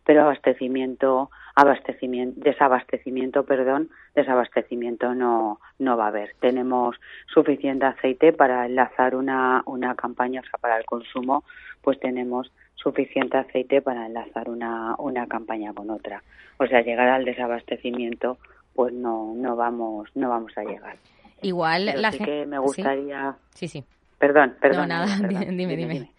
Pero 0.05 0.21
abastecimiento, 0.21 1.31
abastecimiento, 1.53 2.39
desabastecimiento, 2.39 3.43
perdón, 3.43 3.89
desabastecimiento 4.15 5.13
no, 5.13 5.59
no 5.77 5.97
va 5.97 6.05
a 6.05 6.07
haber. 6.07 6.33
Tenemos 6.39 6.95
suficiente 7.27 7.85
aceite 7.85 8.31
para 8.31 8.67
enlazar 8.67 9.17
una, 9.17 9.63
una 9.65 9.95
campaña, 9.95 10.39
o 10.39 10.49
sea, 10.49 10.59
para 10.61 10.77
el 10.77 10.85
consumo, 10.85 11.43
pues 11.81 11.99
tenemos 11.99 12.49
suficiente 12.75 13.37
aceite 13.37 13.81
para 13.81 14.05
enlazar 14.05 14.49
una, 14.49 14.95
una 14.97 15.27
campaña 15.27 15.73
con 15.73 15.89
otra. 15.89 16.23
O 16.57 16.67
sea, 16.67 16.81
llegar 16.81 17.07
al 17.07 17.25
desabastecimiento, 17.25 18.37
pues 18.73 18.93
no, 18.93 19.33
no 19.35 19.55
vamos, 19.55 20.09
no 20.15 20.29
vamos 20.29 20.57
a 20.57 20.63
llegar. 20.63 20.97
Igual 21.41 21.85
la 21.85 22.11
gente. 22.11 22.25
que 22.25 22.45
me 22.45 22.59
gustaría. 22.59 23.35
Sí, 23.51 23.67
sí. 23.67 23.83
Perdón, 24.17 24.55
perdón. 24.59 24.87
No, 24.89 25.05
nada, 25.05 25.27
dime, 25.27 25.75
dime, 25.75 26.09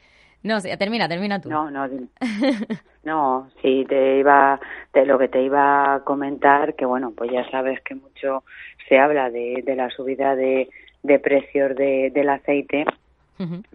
No, 0.43 0.61
termina, 0.61 1.09
termina 1.09 1.41
tú. 1.41 1.49
No, 1.49 1.71
no, 1.71 1.89
dime. 1.89 2.09
no, 3.05 3.49
sí, 3.63 3.85
te 3.89 4.19
iba, 4.19 4.61
te, 4.93 5.07
lo 5.07 5.19
que 5.19 5.29
te 5.29 5.43
iba 5.43 5.95
a 5.95 6.01
comentar, 6.01 6.75
que 6.75 6.85
bueno, 6.85 7.13
pues 7.17 7.31
ya 7.31 7.49
sabes 7.51 7.81
que 7.83 7.95
mucho 7.95 8.45
se 8.89 8.99
habla 8.99 9.31
de, 9.31 9.63
de 9.65 9.77
la 9.77 9.91
subida 9.91 10.37
de, 10.37 10.69
de 11.03 11.19
precios 11.19 11.75
de, 11.75 12.11
del 12.15 12.29
aceite 12.29 12.85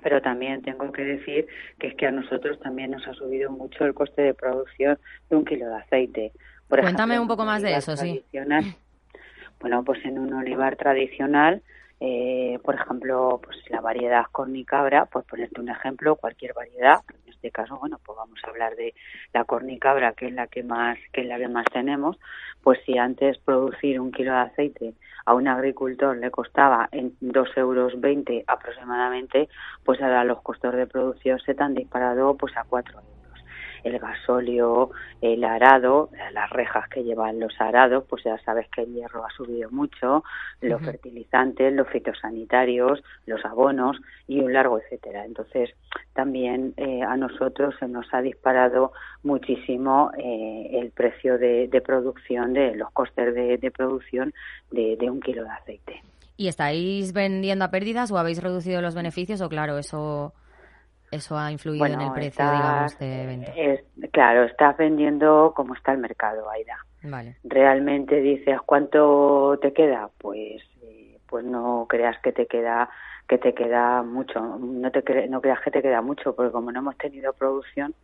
pero 0.01 0.21
también 0.21 0.61
tengo 0.61 0.91
que 0.91 1.03
decir 1.03 1.47
que 1.79 1.87
es 1.87 1.95
que 1.95 2.07
a 2.07 2.11
nosotros 2.11 2.59
también 2.59 2.91
nos 2.91 3.07
ha 3.07 3.13
subido 3.13 3.51
mucho 3.51 3.85
el 3.85 3.93
coste 3.93 4.21
de 4.21 4.33
producción 4.33 4.97
de 5.29 5.35
un 5.35 5.45
kilo 5.45 5.67
de 5.67 5.75
aceite. 5.75 6.31
Cuéntame 6.67 7.19
un 7.19 7.27
poco 7.27 7.45
más 7.45 7.61
de 7.61 7.75
eso, 7.75 7.95
sí. 7.97 8.23
Bueno, 9.59 9.83
pues 9.83 10.03
en 10.05 10.17
un 10.17 10.33
olivar 10.33 10.75
tradicional 10.75 11.61
eh, 12.03 12.57
por 12.63 12.73
ejemplo, 12.73 13.39
pues 13.43 13.57
la 13.69 13.79
variedad 13.79 14.25
cornicabra, 14.31 15.05
por 15.05 15.23
ponerte 15.23 15.61
un 15.61 15.69
ejemplo, 15.69 16.15
cualquier 16.15 16.55
variedad, 16.55 16.97
en 17.09 17.31
este 17.31 17.51
caso, 17.51 17.77
bueno, 17.77 17.99
pues 18.03 18.17
vamos 18.17 18.39
a 18.43 18.49
hablar 18.49 18.75
de 18.75 18.95
la 19.33 19.43
cornicabra, 19.43 20.13
que 20.13 20.25
es 20.25 20.33
la 20.33 20.47
que 20.47 20.63
más, 20.63 20.97
que 21.13 21.21
es 21.21 21.27
la 21.27 21.37
que 21.37 21.47
más 21.47 21.65
tenemos, 21.71 22.17
pues 22.63 22.79
si 22.87 22.97
antes 22.97 23.37
producir 23.37 23.99
un 23.99 24.11
kilo 24.11 24.31
de 24.31 24.39
aceite 24.39 24.93
a 25.27 25.35
un 25.35 25.47
agricultor 25.47 26.17
le 26.17 26.31
costaba 26.31 26.89
en 26.91 27.15
dos 27.21 27.55
euros 27.55 28.01
veinte 28.01 28.43
aproximadamente, 28.47 29.47
pues 29.85 30.01
ahora 30.01 30.23
los 30.23 30.41
costos 30.41 30.73
de 30.73 30.87
producción 30.87 31.39
se 31.39 31.55
han 31.59 31.75
disparado 31.75 32.35
pues 32.35 32.57
a 32.57 32.63
cuatro 32.63 32.99
euros 32.99 33.20
el 33.83 33.99
gasóleo, 33.99 34.91
el 35.21 35.43
arado, 35.43 36.09
las 36.33 36.49
rejas 36.49 36.87
que 36.89 37.03
llevan 37.03 37.39
los 37.39 37.53
arados, 37.59 38.05
pues 38.09 38.23
ya 38.23 38.37
sabes 38.39 38.67
que 38.69 38.83
el 38.83 38.93
hierro 38.93 39.25
ha 39.25 39.29
subido 39.31 39.69
mucho, 39.71 40.23
los 40.61 40.81
fertilizantes, 40.81 41.73
los 41.73 41.87
fitosanitarios, 41.89 43.03
los 43.25 43.43
abonos 43.45 43.97
y 44.27 44.39
un 44.39 44.53
largo 44.53 44.79
etcétera. 44.79 45.25
Entonces, 45.25 45.71
también 46.13 46.73
eh, 46.77 47.01
a 47.01 47.17
nosotros 47.17 47.75
se 47.79 47.87
nos 47.87 48.05
ha 48.13 48.21
disparado 48.21 48.91
muchísimo 49.23 50.11
eh, 50.17 50.69
el 50.73 50.91
precio 50.91 51.37
de, 51.37 51.81
producción, 51.85 52.53
de 52.53 52.75
los 52.75 52.91
costes 52.91 53.33
de, 53.33 53.71
producción 53.71 54.33
de, 54.71 54.95
de 54.97 55.09
un 55.09 55.19
kilo 55.19 55.43
de 55.43 55.49
aceite. 55.49 56.01
¿Y 56.37 56.47
estáis 56.47 57.13
vendiendo 57.13 57.65
a 57.65 57.71
pérdidas 57.71 58.11
o 58.11 58.17
habéis 58.17 58.41
reducido 58.41 58.81
los 58.81 58.95
beneficios 58.95 59.41
o 59.41 59.49
claro, 59.49 59.77
eso 59.77 60.33
eso 61.11 61.37
ha 61.37 61.51
influido 61.51 61.85
en 61.85 62.01
el 62.01 62.11
precio, 62.13 62.43
digamos, 62.43 62.97
de 62.97 63.25
venta. 63.25 63.53
claro, 64.11 64.43
estás 64.43 64.77
vendiendo 64.77 65.53
como 65.55 65.75
está 65.75 65.91
el 65.91 65.97
mercado, 65.97 66.49
Aida. 66.49 66.77
Vale. 67.03 67.37
Realmente 67.43 68.21
dices 68.21 68.59
cuánto 68.65 69.59
te 69.61 69.73
queda, 69.73 70.09
pues, 70.17 70.61
eh, 70.83 71.17
pues 71.27 71.43
no 71.43 71.85
creas 71.89 72.17
que 72.19 72.31
te 72.31 72.47
queda 72.47 72.89
que 73.27 73.37
te 73.37 73.53
queda 73.53 74.03
mucho, 74.03 74.41
no 74.41 74.91
te 74.91 75.27
no 75.29 75.39
creas 75.39 75.61
que 75.61 75.71
te 75.71 75.81
queda 75.81 76.01
mucho, 76.01 76.35
porque 76.35 76.51
como 76.51 76.69
no 76.71 76.79
hemos 76.79 76.97
tenido 76.97 77.31
producción, 77.31 77.95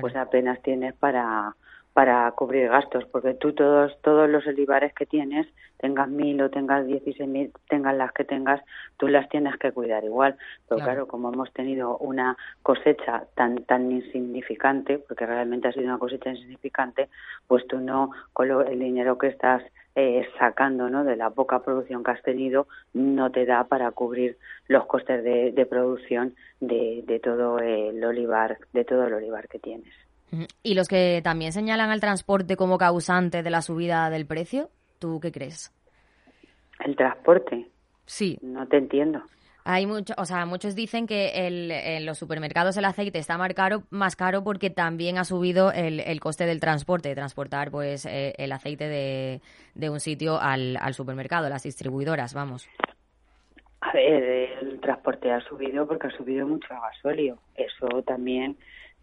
pues 0.00 0.14
apenas 0.14 0.62
tienes 0.62 0.94
para 0.94 1.56
para 1.96 2.30
cubrir 2.32 2.68
gastos, 2.68 3.06
porque 3.06 3.32
tú 3.32 3.54
todos 3.54 3.98
todos 4.02 4.28
los 4.28 4.46
olivares 4.46 4.92
que 4.92 5.06
tienes, 5.06 5.46
tengas 5.78 6.10
mil 6.10 6.42
o 6.42 6.50
tengas 6.50 6.86
dieciséis 6.86 7.26
mil, 7.26 7.50
tengas 7.70 7.96
las 7.96 8.12
que 8.12 8.22
tengas, 8.22 8.60
tú 8.98 9.08
las 9.08 9.26
tienes 9.30 9.56
que 9.56 9.72
cuidar 9.72 10.04
igual. 10.04 10.36
Pero 10.68 10.84
claro. 10.84 11.08
como 11.08 11.32
hemos 11.32 11.50
tenido 11.54 11.96
una 11.96 12.36
cosecha 12.62 13.24
tan 13.34 13.64
tan 13.64 13.90
insignificante, 13.90 14.98
porque 14.98 15.24
realmente 15.24 15.68
ha 15.68 15.72
sido 15.72 15.86
una 15.86 15.96
cosecha 15.98 16.28
insignificante, 16.28 17.08
pues 17.46 17.66
tú 17.66 17.78
no 17.78 18.10
con 18.34 18.50
el 18.50 18.78
dinero 18.78 19.16
que 19.16 19.28
estás 19.28 19.62
eh, 19.94 20.28
sacando 20.38 20.90
¿no? 20.90 21.02
de 21.02 21.16
la 21.16 21.30
poca 21.30 21.60
producción 21.60 22.04
que 22.04 22.10
has 22.10 22.22
tenido 22.22 22.68
no 22.92 23.32
te 23.32 23.46
da 23.46 23.64
para 23.64 23.90
cubrir 23.92 24.36
los 24.68 24.84
costes 24.84 25.24
de, 25.24 25.50
de 25.50 25.64
producción 25.64 26.34
de, 26.60 27.04
de 27.06 27.20
todo 27.20 27.58
el 27.58 28.04
olivar 28.04 28.58
de 28.74 28.84
todo 28.84 29.06
el 29.06 29.14
olivar 29.14 29.48
que 29.48 29.58
tienes. 29.58 29.94
¿Y 30.62 30.74
los 30.74 30.88
que 30.88 31.20
también 31.22 31.52
señalan 31.52 31.90
al 31.90 32.00
transporte 32.00 32.56
como 32.56 32.78
causante 32.78 33.42
de 33.42 33.50
la 33.50 33.62
subida 33.62 34.10
del 34.10 34.26
precio? 34.26 34.70
¿Tú 34.98 35.20
qué 35.20 35.32
crees? 35.32 35.72
¿El 36.84 36.96
transporte? 36.96 37.68
Sí. 38.06 38.38
No 38.42 38.66
te 38.66 38.78
entiendo. 38.78 39.22
Hay 39.68 39.84
mucho, 39.84 40.14
o 40.16 40.24
sea, 40.24 40.46
muchos 40.46 40.76
dicen 40.76 41.08
que 41.08 41.32
en 41.34 42.06
los 42.06 42.18
supermercados 42.18 42.76
el 42.76 42.84
aceite 42.84 43.18
está 43.18 43.36
más 43.36 43.52
caro, 43.52 43.82
más 43.90 44.14
caro 44.14 44.44
porque 44.44 44.70
también 44.70 45.18
ha 45.18 45.24
subido 45.24 45.72
el, 45.72 46.20
coste 46.20 46.46
del 46.46 46.60
transporte, 46.60 47.08
de 47.08 47.16
transportar 47.16 47.72
pues 47.72 48.06
eh, 48.06 48.32
el 48.38 48.52
aceite 48.52 48.88
de, 48.88 49.40
de 49.74 49.90
un 49.90 49.98
sitio 49.98 50.40
al, 50.40 50.76
al 50.80 50.94
supermercado, 50.94 51.48
las 51.48 51.64
distribuidoras, 51.64 52.32
vamos. 52.32 52.68
A 53.80 53.92
ver, 53.92 54.22
el 54.62 54.80
transporte 54.80 55.32
ha 55.32 55.40
subido 55.40 55.86
porque 55.86 56.06
ha 56.06 56.16
subido 56.16 56.46
mucho 56.46 56.68
el 56.72 56.80
gasóleo. 56.80 57.38
Eso 57.56 58.02
también 58.02 58.56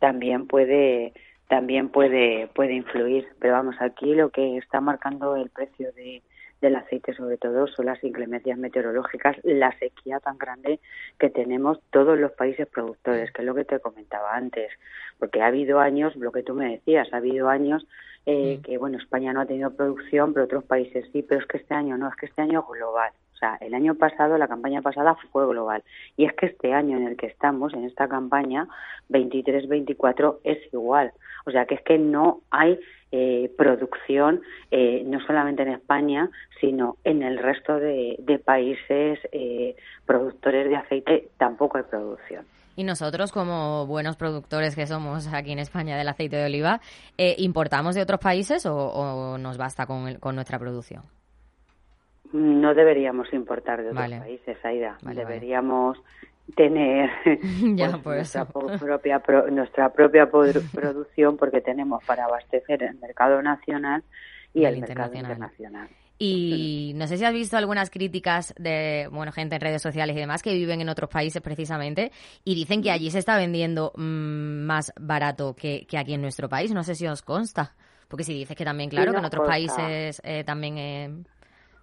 también 0.04 0.48
puede 0.48 1.14
también 1.48 1.88
puede 1.88 2.50
puede 2.54 2.74
influir. 2.74 3.26
Pero 3.40 3.54
vamos 3.54 3.78
aquí 3.80 4.14
lo 4.14 4.32
que 4.32 4.58
está 4.58 4.82
marcando 4.82 5.38
el 5.38 5.50
precio 5.50 5.94
de 5.94 6.22
del 6.60 6.76
aceite 6.76 7.14
sobre 7.14 7.38
todo 7.38 7.68
son 7.68 7.86
las 7.86 8.04
inclemencias 8.04 8.58
meteorológicas, 8.58 9.38
la 9.44 9.72
sequía 9.80 10.20
tan 10.20 10.38
grande 10.38 10.82
que 11.20 11.30
tenemos 11.30 11.80
todos 11.90 12.18
los 12.20 12.34
países 12.34 12.68
productores, 12.68 13.32
que 13.32 13.42
es 13.44 13.46
lo 13.46 13.56
que 13.56 13.64
te 13.64 13.80
comentaba 13.80 14.36
antes, 14.36 14.72
porque 15.20 15.42
ha 15.42 15.48
habido 15.48 15.80
años, 15.80 16.16
lo 16.18 16.32
que 16.34 16.44
tú 16.44 16.54
me 16.54 16.72
decías, 16.72 17.08
ha 17.14 17.18
habido 17.18 17.48
años 17.50 17.86
eh, 18.26 18.60
que, 18.64 18.78
bueno, 18.78 18.98
España 18.98 19.34
no 19.34 19.42
ha 19.42 19.46
tenido 19.46 19.76
producción, 19.76 20.34
pero 20.34 20.46
otros 20.46 20.64
países 20.64 21.06
sí, 21.12 21.22
pero 21.22 21.42
es 21.42 21.48
que 21.48 21.58
este 21.58 21.74
año 21.74 21.98
no, 21.98 22.08
es 22.08 22.16
que 22.16 22.28
este 22.28 22.42
año 22.42 22.62
es 22.62 22.80
global 22.80 23.12
el 23.60 23.74
año 23.74 23.96
pasado, 23.96 24.38
la 24.38 24.48
campaña 24.48 24.82
pasada 24.82 25.16
fue 25.32 25.46
global. 25.48 25.84
Y 26.18 26.26
es 26.26 26.34
que 26.34 26.48
este 26.48 26.74
año 26.74 26.98
en 26.98 27.08
el 27.08 27.18
que 27.18 27.28
estamos, 27.28 27.74
en 27.74 27.86
esta 27.86 28.08
campaña, 28.08 28.68
23-24, 29.10 30.40
es 30.44 30.58
igual. 30.74 31.12
O 31.46 31.52
sea, 31.52 31.66
que 31.66 31.76
es 31.76 31.82
que 31.82 31.98
no 31.98 32.42
hay 32.52 32.80
eh, 33.12 33.52
producción, 33.58 34.42
eh, 34.72 35.04
no 35.06 35.20
solamente 35.26 35.64
en 35.64 35.70
España, 35.70 36.30
sino 36.60 36.98
en 37.04 37.22
el 37.22 37.38
resto 37.38 37.78
de, 37.78 38.42
países 38.44 39.20
eh, 39.32 39.76
productores 40.06 40.70
de 40.70 40.76
aceite, 40.76 41.30
tampoco 41.38 41.78
hay 41.78 41.84
producción. 41.84 42.46
Y 42.76 42.84
nosotros, 42.84 43.32
como 43.32 43.86
buenos 43.86 44.16
productores 44.16 44.76
que 44.76 44.88
somos 44.88 45.32
aquí 45.32 45.52
en 45.52 45.60
España 45.60 45.96
del 45.96 46.08
aceite 46.08 46.38
de 46.38 46.46
oliva, 46.46 46.82
¿importamos 47.38 47.94
de 47.94 48.02
otros 48.02 48.20
países 48.20 48.66
o, 48.66 49.38
nos 49.38 49.58
basta 49.60 49.86
con, 49.86 50.16
con 50.16 50.34
nuestra 50.34 50.58
producción? 50.58 51.04
No 52.34 52.74
deberíamos 52.74 53.32
importar 53.32 53.84
de 53.84 53.92
otros 53.92 54.10
países, 54.10 54.58
Aida. 54.66 54.98
deberíamos 55.04 55.98
tener 56.56 57.10
pues, 58.04 58.36
nuestra, 58.36 58.46
propia 58.46 59.22
nuestra 59.50 59.90
propia 59.94 60.30
producción 60.30 61.38
porque 61.38 61.62
tenemos 61.62 62.04
para 62.04 62.26
abastecer 62.26 62.84
el 62.84 62.96
mercado 63.00 63.42
nacional 63.42 64.04
y 64.54 64.66
el, 64.66 64.80
mercado 64.80 65.14
internacional. 65.14 65.88
Y 66.20 66.94
no 66.96 67.08
sé 67.08 67.18
si 67.18 67.26
has 67.26 67.34
visto 67.34 67.58
algunas 67.58 67.90
críticas 67.90 68.54
de 68.58 69.08
bueno 69.12 69.32
gente 69.32 69.56
en 69.56 69.62
redes 69.62 69.82
sociales 69.82 70.16
y 70.16 70.20
demás 70.20 70.44
que 70.44 70.54
viven 70.54 70.82
en 70.82 70.90
otros 70.90 71.10
países 71.10 71.42
precisamente 71.42 72.12
y 72.44 72.56
dicen 72.56 72.82
que 72.82 72.92
allí 72.92 73.10
se 73.10 73.20
está 73.20 73.38
vendiendo 73.38 73.94
mm, 73.96 74.66
más 74.66 74.94
barato 75.00 75.56
que, 75.56 75.86
aquí 75.98 76.14
en 76.14 76.22
nuestro 76.22 76.50
país. 76.50 76.74
No 76.74 76.84
sé 76.84 76.96
si 76.96 77.08
os 77.08 77.22
consta. 77.22 77.76
Porque 78.08 78.24
si 78.24 78.34
dices 78.34 78.56
que 78.56 78.64
también, 78.64 78.92
claro, 78.92 79.12
que 79.12 79.18
en 79.18 79.26
otros 79.26 79.48
países 79.48 80.22
eh, 80.24 80.44
también 80.44 80.78
eh, 80.78 81.10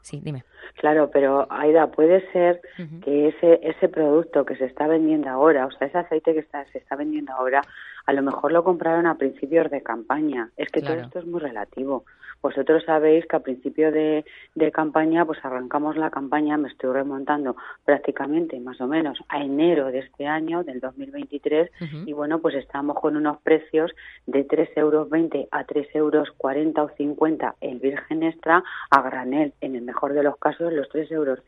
Sí, 0.02 0.20
dime. 0.22 0.44
Claro, 0.76 1.10
pero 1.12 1.46
Aida, 1.50 1.90
puede 1.90 2.30
ser 2.32 2.60
que 3.04 3.28
ese 3.28 3.60
ese 3.62 3.88
producto 3.88 4.44
que 4.44 4.56
se 4.56 4.64
está 4.64 4.86
vendiendo 4.86 5.28
ahora, 5.28 5.66
o 5.66 5.70
sea, 5.70 5.88
ese 5.88 5.98
aceite 5.98 6.32
que 6.32 6.40
está, 6.40 6.64
se 6.66 6.78
está 6.78 6.96
vendiendo 6.96 7.32
ahora, 7.32 7.62
a 8.06 8.12
lo 8.12 8.22
mejor 8.22 8.52
lo 8.52 8.64
compraron 8.64 9.06
a 9.06 9.16
principios 9.16 9.70
de 9.70 9.82
campaña. 9.82 10.50
Es 10.56 10.70
que 10.70 10.82
todo 10.82 10.94
esto 10.94 11.18
es 11.20 11.26
muy 11.26 11.40
relativo. 11.40 12.04
Vosotros 12.42 12.84
sabéis 12.84 13.26
que 13.26 13.36
a 13.36 13.40
principio 13.40 13.92
de, 13.92 14.24
campaña, 14.72 15.26
pues 15.26 15.38
arrancamos 15.44 15.96
la 15.96 16.10
campaña, 16.10 16.56
me 16.56 16.68
estoy 16.68 16.92
remontando 16.92 17.56
prácticamente 17.84 18.58
más 18.60 18.80
o 18.80 18.86
menos 18.86 19.18
a 19.28 19.42
enero 19.42 19.90
de 19.90 19.98
este 19.98 20.26
año, 20.26 20.64
del 20.64 20.80
2023, 20.80 21.70
y 22.06 22.12
bueno, 22.12 22.38
pues 22.38 22.54
estamos 22.54 22.96
con 22.96 23.16
unos 23.16 23.38
precios 23.42 23.90
de 24.26 24.46
3,20 24.46 24.78
euros 24.78 25.08
a 25.50 25.66
3,40 25.66 25.88
euros 25.94 26.28
o 26.40 26.88
50 26.96 27.56
el 27.60 27.78
virgen 27.78 28.22
extra 28.22 28.62
a 28.90 29.02
granel, 29.02 29.52
en 29.60 29.76
el 29.76 29.82
mejor 29.82 30.14
de 30.14 30.22
los 30.22 30.36
casos 30.38 30.72
los 30.72 30.88
3,50 30.88 31.12
euros. 31.12 31.40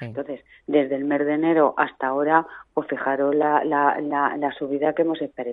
Entonces, 0.00 0.40
desde 0.66 0.96
el 0.96 1.04
mes 1.04 1.24
de 1.24 1.34
enero 1.34 1.74
hasta 1.76 2.08
ahora, 2.08 2.46
pues 2.74 2.88
fijaros 2.88 3.34
la, 3.34 3.64
la, 3.64 4.00
la, 4.00 4.52
subida 4.52 4.94
que 4.94 5.02
hemos 5.02 5.20
experimentado. 5.20 5.51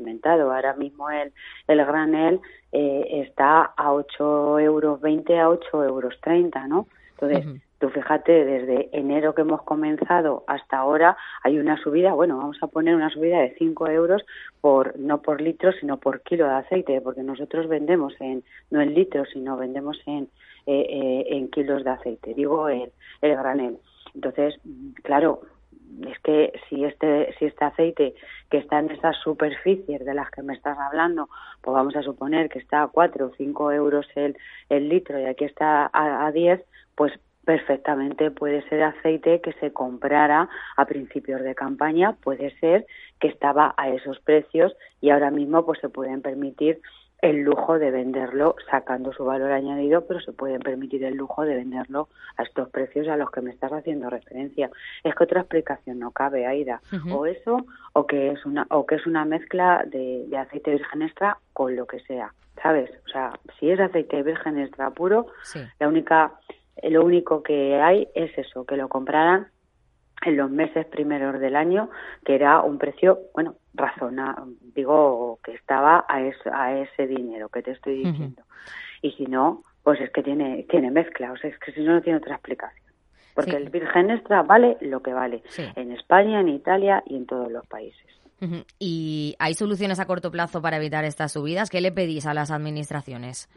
Ahora 0.54 0.74
mismo 0.76 1.10
el, 1.10 1.32
el 1.68 1.86
granel 1.86 2.40
eh, 2.72 3.26
está 3.28 3.74
a 3.76 3.92
8,20 3.92 4.62
euros 4.62 5.02
a 5.04 5.48
8,30 5.78 5.88
euros, 5.88 6.20
¿no? 6.68 6.88
Entonces, 7.12 7.62
tú 7.80 7.90
fíjate, 7.90 8.46
desde 8.46 8.90
enero 8.94 9.36
que 9.36 9.42
hemos 9.42 9.62
comenzado 9.64 10.46
hasta 10.48 10.78
ahora 10.78 11.18
hay 11.44 11.60
una 11.60 11.76
subida, 11.82 12.14
bueno, 12.14 12.38
vamos 12.38 12.58
a 12.62 12.68
poner 12.68 12.96
una 12.96 13.10
subida 13.10 13.40
de 13.40 13.56
5 13.58 13.88
euros 13.90 14.24
por 14.62 14.98
no 14.98 15.22
por 15.22 15.42
litro, 15.42 15.74
sino 15.74 15.98
por 15.98 16.22
kilo 16.22 16.46
de 16.46 16.54
aceite, 16.54 17.02
porque 17.02 17.24
nosotros 17.24 17.68
vendemos 17.68 18.14
en 18.22 18.44
no 18.72 18.80
en 18.80 18.94
litros, 18.94 19.28
sino 19.34 19.58
vendemos 19.58 20.00
en 20.06 20.30
eh, 20.66 20.86
eh, 20.90 21.26
en 21.30 21.50
kilos 21.50 21.84
de 21.84 21.90
aceite, 21.90 22.34
digo 22.34 22.70
el, 22.70 22.92
el 23.22 23.36
granel. 23.36 23.80
Entonces, 24.14 24.60
claro, 25.04 25.42
es 26.08 26.20
que 26.20 26.54
si 26.68 26.86
este 26.86 27.34
si 27.38 27.46
este 27.46 27.66
aceite 27.66 28.16
que 28.50 28.58
está 28.58 28.80
en 28.80 28.92
esas 28.92 29.16
superficies 29.18 30.04
de 30.06 30.14
las 30.14 30.30
que 30.32 30.44
me 30.44 30.54
estás 30.54 30.78
hablando, 30.78 31.30
pues 31.62 31.74
vamos 31.74 31.96
a 31.96 32.04
suponer 32.04 32.50
que 32.50 32.60
está 32.60 32.84
a 32.84 32.88
4 32.88 33.26
o 33.26 33.32
5 33.36 33.72
euros 33.72 34.08
el, 34.16 34.38
el 34.70 34.90
litro 34.90 35.20
y 35.20 35.26
aquí 35.26 35.46
está 35.46 35.90
a, 35.92 36.26
a 36.26 36.32
10, 36.32 36.64
pues 36.96 37.14
perfectamente 37.46 38.30
puede 38.30 38.62
ser 38.70 38.84
aceite 38.84 39.42
que 39.42 39.54
se 39.54 39.74
comprara 39.74 40.48
a 40.78 40.86
principios 40.86 41.42
de 41.42 41.56
campaña, 41.56 42.14
puede 42.14 42.52
ser 42.60 42.86
que 43.20 43.28
estaba 43.28 43.74
a 43.76 43.90
esos 43.90 44.20
precios 44.20 44.76
y 45.02 45.10
ahora 45.10 45.32
mismo 45.32 45.66
pues 45.66 45.80
se 45.80 45.90
pueden 45.90 46.22
permitir 46.22 46.80
el 47.22 47.42
lujo 47.42 47.78
de 47.80 47.92
venderlo 47.92 48.56
sacando 48.70 49.12
su 49.12 49.26
valor 49.26 49.52
añadido, 49.52 50.06
pero 50.06 50.22
se 50.22 50.32
pueden 50.32 50.62
permitir 50.62 51.04
el 51.04 51.16
lujo 51.16 51.44
de 51.44 51.56
venderlo 51.56 52.08
a 52.38 52.44
estos 52.44 52.70
precios 52.70 53.08
a 53.08 53.18
los 53.18 53.30
que 53.32 53.42
me 53.42 53.52
estás 53.52 53.72
haciendo 53.72 54.10
referencia. 54.10 54.70
Es 55.04 55.14
que 55.16 55.24
otra 55.24 55.42
explicación 55.42 56.00
no 56.00 56.12
cabe, 56.12 56.46
Aida. 56.46 56.82
O 57.12 57.26
eso, 57.26 57.66
o 57.94 58.08
que 58.08 58.32
es 58.32 58.46
una, 58.46 58.66
o 58.70 58.86
que 58.86 58.96
es 58.96 59.06
una 59.06 59.26
mezcla 59.26 59.84
de, 59.86 60.28
aceite 60.38 60.72
virgen 60.72 61.02
extra 61.02 61.38
con 61.54 61.76
lo 61.76 61.86
que 61.86 62.00
sea, 62.02 62.34
¿sabes? 62.62 62.90
O 63.06 63.10
sea, 63.10 63.34
si 63.60 63.70
es 63.70 63.80
aceite 63.80 64.24
virgen 64.24 64.58
extra 64.58 64.90
puro, 64.92 65.28
la 65.80 65.88
única, 65.88 66.32
lo 66.84 67.04
único 67.04 67.44
que 67.44 67.82
hay 67.82 68.08
es 68.16 68.38
eso, 68.38 68.66
que 68.66 68.78
lo 68.78 68.88
compraran 68.88 69.48
en 70.26 70.38
los 70.38 70.50
meses 70.52 70.86
primeros 70.88 71.40
del 71.40 71.56
año, 71.56 71.90
que 72.26 72.36
era 72.36 72.62
un 72.62 72.78
precio, 72.78 73.20
bueno, 73.34 73.56
razonable, 73.74 74.56
digo 74.76 75.40
que 75.44 75.54
estaba 75.54 76.06
a, 76.08 76.18
a 76.18 76.80
ese 76.80 77.08
dinero 77.08 77.50
que 77.50 77.62
te 77.62 77.72
estoy 77.72 78.04
diciendo. 78.04 78.44
Y 79.02 79.12
si 79.12 79.26
no, 79.26 79.64
pues 79.84 80.02
es 80.02 80.12
que 80.12 80.24
tiene, 80.24 80.66
tiene 80.70 80.92
mezcla, 80.92 81.32
o 81.32 81.38
sea, 81.38 81.50
es 81.50 81.58
que 81.60 81.72
si 81.72 81.82
no, 81.82 81.94
no 81.94 82.02
tiene 82.02 82.18
otra 82.18 82.36
explicación. 82.36 82.86
Porque 83.34 83.56
el 83.56 83.70
virgen 83.70 84.12
extra 84.12 84.44
vale 84.44 84.78
lo 84.82 85.02
que 85.02 85.14
vale, 85.14 85.44
en 85.76 85.94
España, 85.94 86.42
en 86.42 86.50
Italia 86.50 87.02
y 87.06 87.16
en 87.16 87.26
todos 87.26 87.50
los 87.50 87.66
países. 87.68 88.06
¿Y 88.80 89.36
hay 89.40 89.54
soluciones 89.54 90.00
a 90.00 90.06
corto 90.06 90.32
plazo 90.32 90.62
para 90.62 90.78
evitar 90.78 91.06
estas 91.06 91.34
subidas? 91.34 91.70
¿Qué 91.70 91.80
le 91.82 91.92
pedís 91.92 92.26
a 92.26 92.34
las 92.34 92.52
administraciones? 92.52 93.50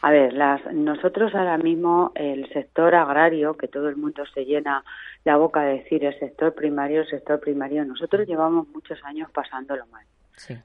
A 0.00 0.10
ver, 0.10 0.32
las, 0.32 0.64
nosotros 0.72 1.34
ahora 1.34 1.58
mismo 1.58 2.12
el 2.14 2.48
sector 2.52 2.94
agrario, 2.94 3.56
que 3.56 3.66
todo 3.66 3.88
el 3.88 3.96
mundo 3.96 4.24
se 4.32 4.44
llena 4.44 4.84
la 5.24 5.36
boca 5.36 5.62
de 5.62 5.78
decir 5.78 6.04
el 6.04 6.16
sector 6.18 6.54
primario, 6.54 7.00
el 7.00 7.08
sector 7.08 7.40
primario, 7.40 7.84
nosotros 7.84 8.26
llevamos 8.26 8.68
muchos 8.68 9.02
años 9.04 9.30
pasándolo 9.32 9.86
mal. 9.86 10.04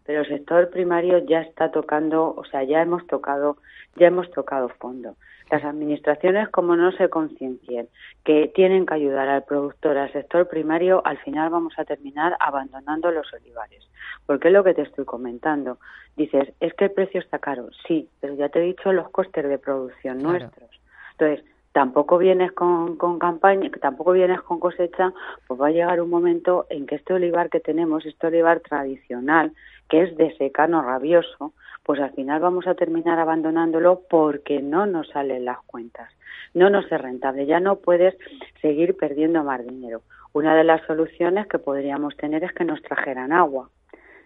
Pero 0.05 0.21
el 0.21 0.27
sector 0.27 0.69
primario 0.69 1.17
ya 1.25 1.41
está 1.41 1.71
tocando, 1.71 2.35
o 2.35 2.45
sea, 2.45 2.63
ya 2.63 2.81
hemos 2.81 3.07
tocado, 3.07 3.57
ya 3.95 4.07
hemos 4.07 4.29
tocado 4.29 4.69
fondo. 4.69 5.15
Las 5.53 5.65
administraciones, 5.65 6.50
como 6.50 6.75
no 6.75 6.91
se 6.93 7.10
conciencien 7.10 7.88
que 8.25 8.51
tienen 8.55 8.88
que 8.88 8.95
ayudar 8.95 9.29
al 9.29 9.43
productor, 9.43 10.00
al 10.00 10.12
sector 10.12 10.48
primario, 10.48 11.05
al 11.05 11.19
final 11.19 11.51
vamos 11.51 11.75
a 11.77 11.86
terminar 11.86 12.36
abandonando 12.39 13.12
los 13.12 13.31
olivares. 13.31 13.88
Porque 14.25 14.48
es 14.48 14.53
lo 14.55 14.63
que 14.63 14.74
te 14.74 14.81
estoy 14.81 15.05
comentando. 15.05 15.77
Dices, 16.17 16.51
es 16.60 16.74
que 16.74 16.86
el 16.86 16.91
precio 16.93 17.19
está 17.19 17.38
caro. 17.38 17.69
Sí, 17.88 18.10
pero 18.19 18.33
ya 18.33 18.50
te 18.50 18.57
he 18.57 18.63
dicho 18.63 18.91
los 18.93 19.12
costes 19.12 19.48
de 19.48 19.60
producción 19.60 20.24
nuestros. 20.24 20.72
Entonces, 21.12 21.45
tampoco 21.73 22.17
vienes 22.17 22.51
con, 22.53 22.97
con 22.97 23.19
campaña, 23.19 23.69
tampoco 23.81 24.13
vienes 24.13 24.41
con 24.41 24.59
cosecha, 24.59 25.11
pues 25.47 25.59
va 25.59 25.67
a 25.67 25.71
llegar 25.71 26.01
un 26.01 26.09
momento 26.09 26.65
en 26.69 26.85
que 26.85 26.95
este 26.95 27.13
olivar 27.13 27.49
que 27.49 27.59
tenemos, 27.59 28.05
este 28.05 28.27
olivar 28.27 28.61
tradicional, 28.61 29.51
que 29.89 30.03
es 30.03 30.15
de 30.15 30.35
secano 30.37 30.81
rabioso, 30.81 31.53
pues 31.83 31.99
al 31.99 32.11
final 32.11 32.39
vamos 32.39 32.67
a 32.67 32.75
terminar 32.75 33.19
abandonándolo 33.19 34.01
porque 34.09 34.61
no 34.61 34.85
nos 34.85 35.09
salen 35.09 35.45
las 35.45 35.59
cuentas, 35.65 36.09
no 36.53 36.69
nos 36.69 36.89
es 36.91 37.01
rentable, 37.01 37.45
ya 37.45 37.59
no 37.59 37.77
puedes 37.77 38.15
seguir 38.61 38.95
perdiendo 38.95 39.43
más 39.43 39.65
dinero. 39.65 40.03
Una 40.31 40.55
de 40.55 40.63
las 40.63 40.85
soluciones 40.85 41.47
que 41.47 41.59
podríamos 41.59 42.15
tener 42.17 42.43
es 42.43 42.53
que 42.53 42.65
nos 42.65 42.81
trajeran 42.81 43.31
agua. 43.33 43.69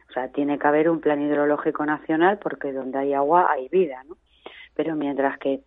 O 0.09 0.13
sea, 0.13 0.29
tiene 0.29 0.57
que 0.57 0.67
haber 0.67 0.89
un 0.89 1.01
plan 1.01 1.21
hidrológico 1.21 1.85
nacional 1.85 2.39
porque 2.39 2.71
donde 2.71 2.99
hay 2.99 3.13
agua 3.13 3.51
hay 3.51 3.67
vida, 3.69 4.03
¿no? 4.07 4.15
Pero 4.73 4.95
mientras 4.95 5.37
que 5.39 5.61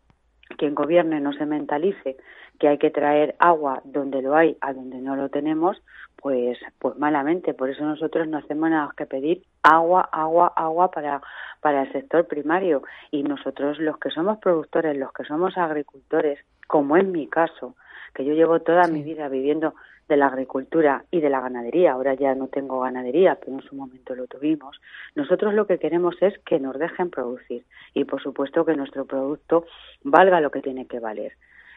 quien 0.57 0.75
gobierne 0.75 1.21
no 1.21 1.33
se 1.33 1.47
mentalice 1.47 2.17
que 2.59 2.69
hay 2.69 2.79
que 2.79 2.91
traer 2.91 3.35
agua 3.39 3.81
donde 3.85 4.21
lo 4.21 4.37
hay 4.37 4.57
a 4.61 4.75
donde 4.75 4.99
no 4.99 5.17
lo 5.17 5.31
tenemos, 5.31 5.83
pues, 6.17 6.59
pues 6.79 6.97
malamente. 6.99 7.55
Por 7.55 7.71
eso 7.71 7.85
nosotros 7.85 8.29
no 8.29 8.39
hacemos 8.39 8.69
nada 8.69 8.93
que 8.97 9.07
pedir 9.07 9.43
agua, 9.63 10.09
agua, 10.13 10.53
agua 10.55 10.91
para, 10.91 11.23
para 11.61 11.83
el 11.83 11.93
sector 11.93 12.27
primario. 12.27 12.83
Y 13.11 13.23
nosotros 13.23 13.79
los 13.79 13.99
que 13.99 14.11
somos 14.11 14.39
productores, 14.39 14.97
los 14.97 15.13
que 15.13 15.25
somos 15.25 15.57
agricultores, 15.57 16.39
como 16.67 16.97
es 16.99 17.07
mi 17.07 17.27
caso, 17.27 17.75
que 18.15 18.25
yo 18.25 18.35
llevo 18.35 18.61
toda 18.61 18.87
mi 18.89 19.03
vida 19.03 19.29
viviendo 19.29 19.75
de 20.11 20.17
la 20.17 20.27
agricultura 20.27 21.05
y 21.13 21.21
de 21.21 21.31
la 21.31 21.41
ganadería, 21.41 21.93
ahora 21.93 22.15
ya 22.15 22.35
no 22.35 22.49
tengo 22.49 22.81
ganadería, 22.81 23.37
pero 23.37 23.53
en 23.53 23.63
su 23.63 23.77
momento 23.77 24.15
lo 24.17 24.27
tuvimos, 24.27 24.81
nosotros 25.15 25.55
lo 25.55 25.67
que 25.67 25.79
queremos 25.79 26.17
es 26.21 26.37
que 26.41 26.59
nos 26.59 26.77
dejen 26.79 27.11
producir 27.11 27.65
y 27.95 28.05
por 28.05 28.21
supuesto 28.21 28.65
que 28.65 28.75
nuestro 28.75 29.07
producto 29.07 29.65
valga 30.03 30.41
lo 30.41 30.51
que 30.51 30.63
tiene 30.63 30.87
que 30.87 30.99
valer. 30.99 31.33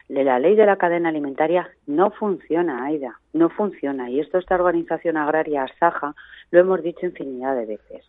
La 0.08 0.38
ley 0.38 0.56
de 0.56 0.66
la 0.66 0.76
cadena 0.76 1.08
alimentaria 1.08 1.70
no 1.86 2.10
funciona, 2.10 2.84
Aida, 2.84 3.20
no 3.32 3.48
funciona. 3.48 4.10
Y 4.10 4.20
esto 4.20 4.36
esta 4.36 4.56
organización 4.56 5.16
agraria, 5.16 5.66
Saja, 5.78 6.14
lo 6.50 6.60
hemos 6.60 6.82
dicho 6.82 7.06
infinidad 7.06 7.56
de 7.56 7.64
veces. 7.64 8.04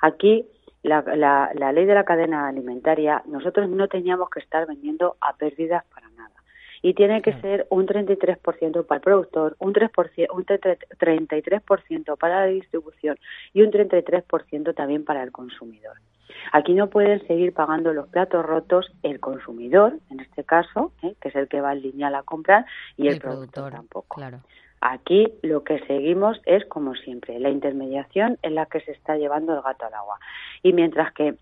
Aquí 0.00 0.46
la, 0.82 1.02
la, 1.54 1.72
ley 1.72 1.86
de 1.86 1.94
la 1.94 2.04
cadena 2.04 2.46
alimentaria, 2.46 3.22
nosotros 3.26 3.68
no 3.68 3.88
teníamos 3.88 4.30
que 4.30 4.40
estar 4.40 4.66
vendiendo 4.66 5.16
a 5.20 5.36
pérdidas 5.36 5.84
para 5.92 6.09
y 6.82 6.94
tiene 6.94 7.22
que 7.22 7.32
ser 7.40 7.66
un 7.70 7.86
33% 7.86 8.86
para 8.86 8.96
el 8.96 9.02
productor, 9.02 9.56
un, 9.58 9.72
3%, 9.72 10.26
un 10.32 10.44
33% 10.44 12.16
para 12.16 12.40
la 12.40 12.46
distribución 12.46 13.18
y 13.52 13.62
un 13.62 13.70
33% 13.70 14.74
también 14.74 15.04
para 15.04 15.22
el 15.22 15.32
consumidor. 15.32 15.98
Aquí 16.52 16.74
no 16.74 16.88
pueden 16.88 17.26
seguir 17.26 17.52
pagando 17.52 17.92
los 17.92 18.08
platos 18.08 18.44
rotos 18.44 18.90
el 19.02 19.20
consumidor, 19.20 19.98
en 20.10 20.20
este 20.20 20.44
caso, 20.44 20.92
¿eh? 21.02 21.14
que 21.20 21.28
es 21.28 21.36
el 21.36 21.48
que 21.48 21.60
va 21.60 21.72
en 21.72 21.82
línea 21.82 22.08
a 22.08 22.22
comprar, 22.22 22.64
y 22.96 23.08
el, 23.08 23.20
productor, 23.20 23.72
tampoco. 23.72 24.16
Claro. 24.16 24.40
Aquí 24.80 25.34
lo 25.42 25.62
que 25.62 25.78
seguimos 25.86 26.40
es, 26.46 26.64
como 26.64 26.94
siempre, 26.94 27.38
la 27.38 27.50
intermediación 27.50 28.38
en 28.42 28.54
la 28.54 28.66
que 28.66 28.80
se 28.80 28.92
está 28.92 29.16
llevando 29.16 29.54
el 29.54 29.60
gato 29.60 29.84
al 29.84 29.94
agua. 29.94 30.18
Y 30.62 30.72
mientras 30.72 31.12
que 31.12 31.36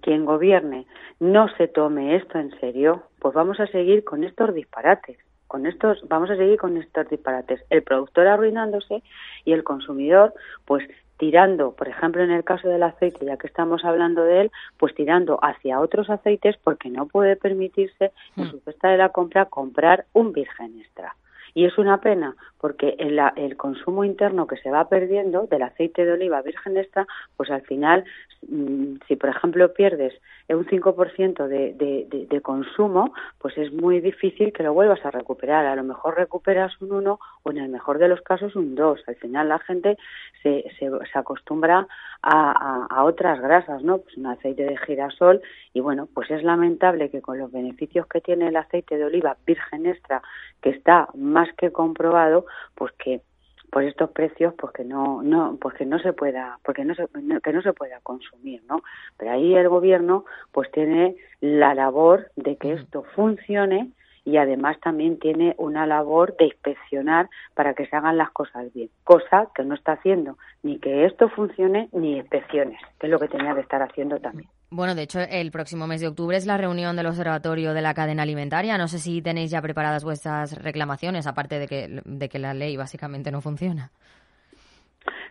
quien 0.00 0.24
gobierne 0.24 0.86
no 1.20 1.48
se 1.56 1.68
tome 1.68 2.16
esto 2.16 2.38
en 2.38 2.58
serio, 2.60 3.04
pues 3.18 3.34
vamos 3.34 3.58
a 3.60 3.66
seguir 3.66 4.04
con 4.04 4.24
estos 4.24 4.54
disparates. 4.54 5.18
Con 5.46 5.66
estos, 5.66 6.06
vamos 6.08 6.30
a 6.30 6.36
seguir 6.36 6.58
con 6.58 6.76
estos 6.76 7.08
disparates. 7.08 7.64
El 7.70 7.82
productor 7.82 8.26
arruinándose 8.26 9.02
y 9.44 9.52
el 9.52 9.64
consumidor, 9.64 10.34
pues 10.66 10.86
tirando, 11.18 11.72
por 11.72 11.88
ejemplo, 11.88 12.22
en 12.22 12.30
el 12.30 12.44
caso 12.44 12.68
del 12.68 12.82
aceite, 12.82 13.24
ya 13.24 13.36
que 13.36 13.46
estamos 13.46 13.84
hablando 13.84 14.22
de 14.22 14.42
él, 14.42 14.52
pues 14.76 14.94
tirando 14.94 15.38
hacia 15.42 15.80
otros 15.80 16.10
aceites 16.10 16.56
porque 16.62 16.90
no 16.90 17.06
puede 17.06 17.36
permitirse, 17.36 18.12
en 18.36 18.44
hmm. 18.44 18.50
su 18.50 18.60
cesta 18.60 18.88
de 18.88 18.98
la 18.98 19.08
compra, 19.08 19.46
comprar 19.46 20.06
un 20.12 20.32
virgen 20.32 20.78
extra. 20.80 21.16
Y 21.54 21.64
es 21.64 21.76
una 21.76 22.00
pena 22.00 22.36
porque 22.60 22.96
el, 22.98 23.20
el, 23.36 23.56
consumo 23.56 24.04
interno 24.04 24.46
que 24.46 24.56
se 24.56 24.70
va 24.70 24.88
perdiendo 24.88 25.46
del 25.46 25.62
aceite 25.62 26.04
de 26.04 26.12
oliva 26.12 26.42
virgen 26.42 26.76
extra, 26.76 27.06
pues 27.36 27.50
al 27.50 27.62
final, 27.62 28.04
mm, 28.48 28.96
si 29.06 29.16
por 29.16 29.30
ejemplo 29.30 29.72
pierdes 29.72 30.14
un 30.48 30.66
5% 30.66 31.46
de, 31.46 31.74
de, 31.74 32.26
de, 32.26 32.40
consumo, 32.40 33.12
pues 33.38 33.58
es 33.58 33.70
muy 33.72 34.00
difícil 34.00 34.52
que 34.52 34.62
lo 34.62 34.72
vuelvas 34.72 35.04
a 35.04 35.10
recuperar. 35.10 35.66
A 35.66 35.76
lo 35.76 35.84
mejor 35.84 36.16
recuperas 36.16 36.80
un 36.80 36.92
1 36.92 37.20
o 37.42 37.50
en 37.50 37.58
el 37.58 37.68
mejor 37.68 37.98
de 37.98 38.08
los 38.08 38.22
casos 38.22 38.56
un 38.56 38.74
2. 38.74 39.02
Al 39.06 39.16
final 39.16 39.48
la 39.48 39.58
gente 39.58 39.98
se, 40.42 40.64
se, 40.78 40.88
se 40.88 41.18
acostumbra 41.18 41.86
a, 42.22 42.50
a, 42.50 42.86
a, 42.88 43.04
otras 43.04 43.40
grasas, 43.40 43.82
¿no? 43.82 43.98
Pues 43.98 44.16
un 44.16 44.26
aceite 44.26 44.64
de 44.64 44.76
girasol 44.78 45.42
y 45.74 45.80
bueno, 45.80 46.08
pues 46.12 46.30
es 46.30 46.42
lamentable 46.42 47.10
que 47.10 47.20
con 47.20 47.38
los 47.38 47.52
beneficios 47.52 48.06
que 48.06 48.20
tiene 48.20 48.48
el 48.48 48.56
aceite 48.56 48.96
de 48.96 49.04
oliva 49.04 49.36
virgen 49.46 49.86
extra, 49.86 50.22
que 50.62 50.70
está 50.70 51.08
más 51.14 51.48
que 51.56 51.70
comprobado, 51.70 52.46
pues 52.74 52.92
que 52.92 53.22
por 53.70 53.84
estos 53.84 54.10
precios 54.10 54.54
pues 54.58 54.72
que 54.72 54.84
no 54.84 55.22
no 55.22 55.58
pues 55.60 55.74
que 55.74 55.84
no 55.84 55.98
se 55.98 56.12
pueda 56.12 56.58
porque 56.64 56.84
no 56.84 56.94
se 56.94 57.06
que 57.42 57.52
no 57.52 57.62
se 57.62 57.72
pueda 57.72 58.00
consumir 58.00 58.62
no 58.68 58.82
pero 59.16 59.32
ahí 59.32 59.54
el 59.54 59.68
gobierno 59.68 60.24
pues 60.52 60.70
tiene 60.70 61.16
la 61.40 61.74
labor 61.74 62.30
de 62.36 62.56
que 62.56 62.72
esto 62.72 63.04
funcione 63.14 63.92
y 64.28 64.36
además 64.36 64.78
también 64.80 65.18
tiene 65.18 65.54
una 65.56 65.86
labor 65.86 66.36
de 66.36 66.44
inspeccionar 66.44 67.30
para 67.54 67.72
que 67.72 67.86
se 67.86 67.96
hagan 67.96 68.18
las 68.18 68.30
cosas 68.30 68.70
bien, 68.74 68.90
cosa 69.02 69.48
que 69.54 69.64
no 69.64 69.74
está 69.74 69.92
haciendo 69.92 70.36
ni 70.62 70.78
que 70.78 71.06
esto 71.06 71.30
funcione 71.30 71.88
ni 71.92 72.18
inspecciones, 72.18 72.78
que 73.00 73.06
es 73.06 73.10
lo 73.10 73.18
que 73.18 73.28
tenía 73.28 73.54
que 73.54 73.62
estar 73.62 73.80
haciendo 73.80 74.18
también. 74.18 74.50
Bueno, 74.70 74.94
de 74.94 75.04
hecho, 75.04 75.20
el 75.20 75.50
próximo 75.50 75.86
mes 75.86 76.02
de 76.02 76.08
octubre 76.08 76.36
es 76.36 76.44
la 76.44 76.58
reunión 76.58 76.94
del 76.94 77.06
Observatorio 77.06 77.72
de 77.72 77.80
la 77.80 77.94
Cadena 77.94 78.24
Alimentaria. 78.24 78.76
No 78.76 78.86
sé 78.86 78.98
si 78.98 79.22
tenéis 79.22 79.50
ya 79.50 79.62
preparadas 79.62 80.04
vuestras 80.04 80.62
reclamaciones, 80.62 81.26
aparte 81.26 81.58
de 81.58 81.66
que, 81.66 82.02
de 82.04 82.28
que 82.28 82.38
la 82.38 82.52
ley 82.52 82.76
básicamente 82.76 83.30
no 83.30 83.40
funciona. 83.40 83.92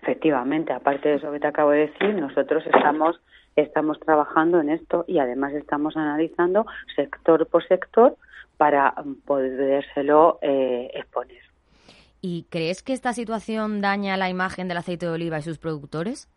Efectivamente, 0.01 0.73
aparte 0.73 1.09
de 1.09 1.15
eso 1.15 1.31
que 1.31 1.39
te 1.39 1.47
acabo 1.47 1.69
de 1.69 1.81
decir, 1.81 2.15
nosotros 2.15 2.63
estamos 2.65 3.21
estamos 3.55 3.99
trabajando 3.99 4.59
en 4.61 4.69
esto 4.69 5.03
y 5.07 5.17
además 5.17 5.51
estamos 5.53 5.97
analizando 5.97 6.67
sector 6.95 7.47
por 7.47 7.67
sector 7.67 8.15
para 8.57 8.93
podérselo 9.25 10.39
eh, 10.41 10.89
exponer. 10.93 11.41
¿Y 12.21 12.47
crees 12.49 12.83
que 12.83 12.93
esta 12.93 13.13
situación 13.13 13.79
daña 13.79 14.17
la 14.17 14.29
imagen 14.29 14.67
del 14.67 14.77
aceite 14.77 15.05
de 15.05 15.11
oliva 15.13 15.39
y 15.39 15.43
sus 15.43 15.59
productores? 15.59 16.27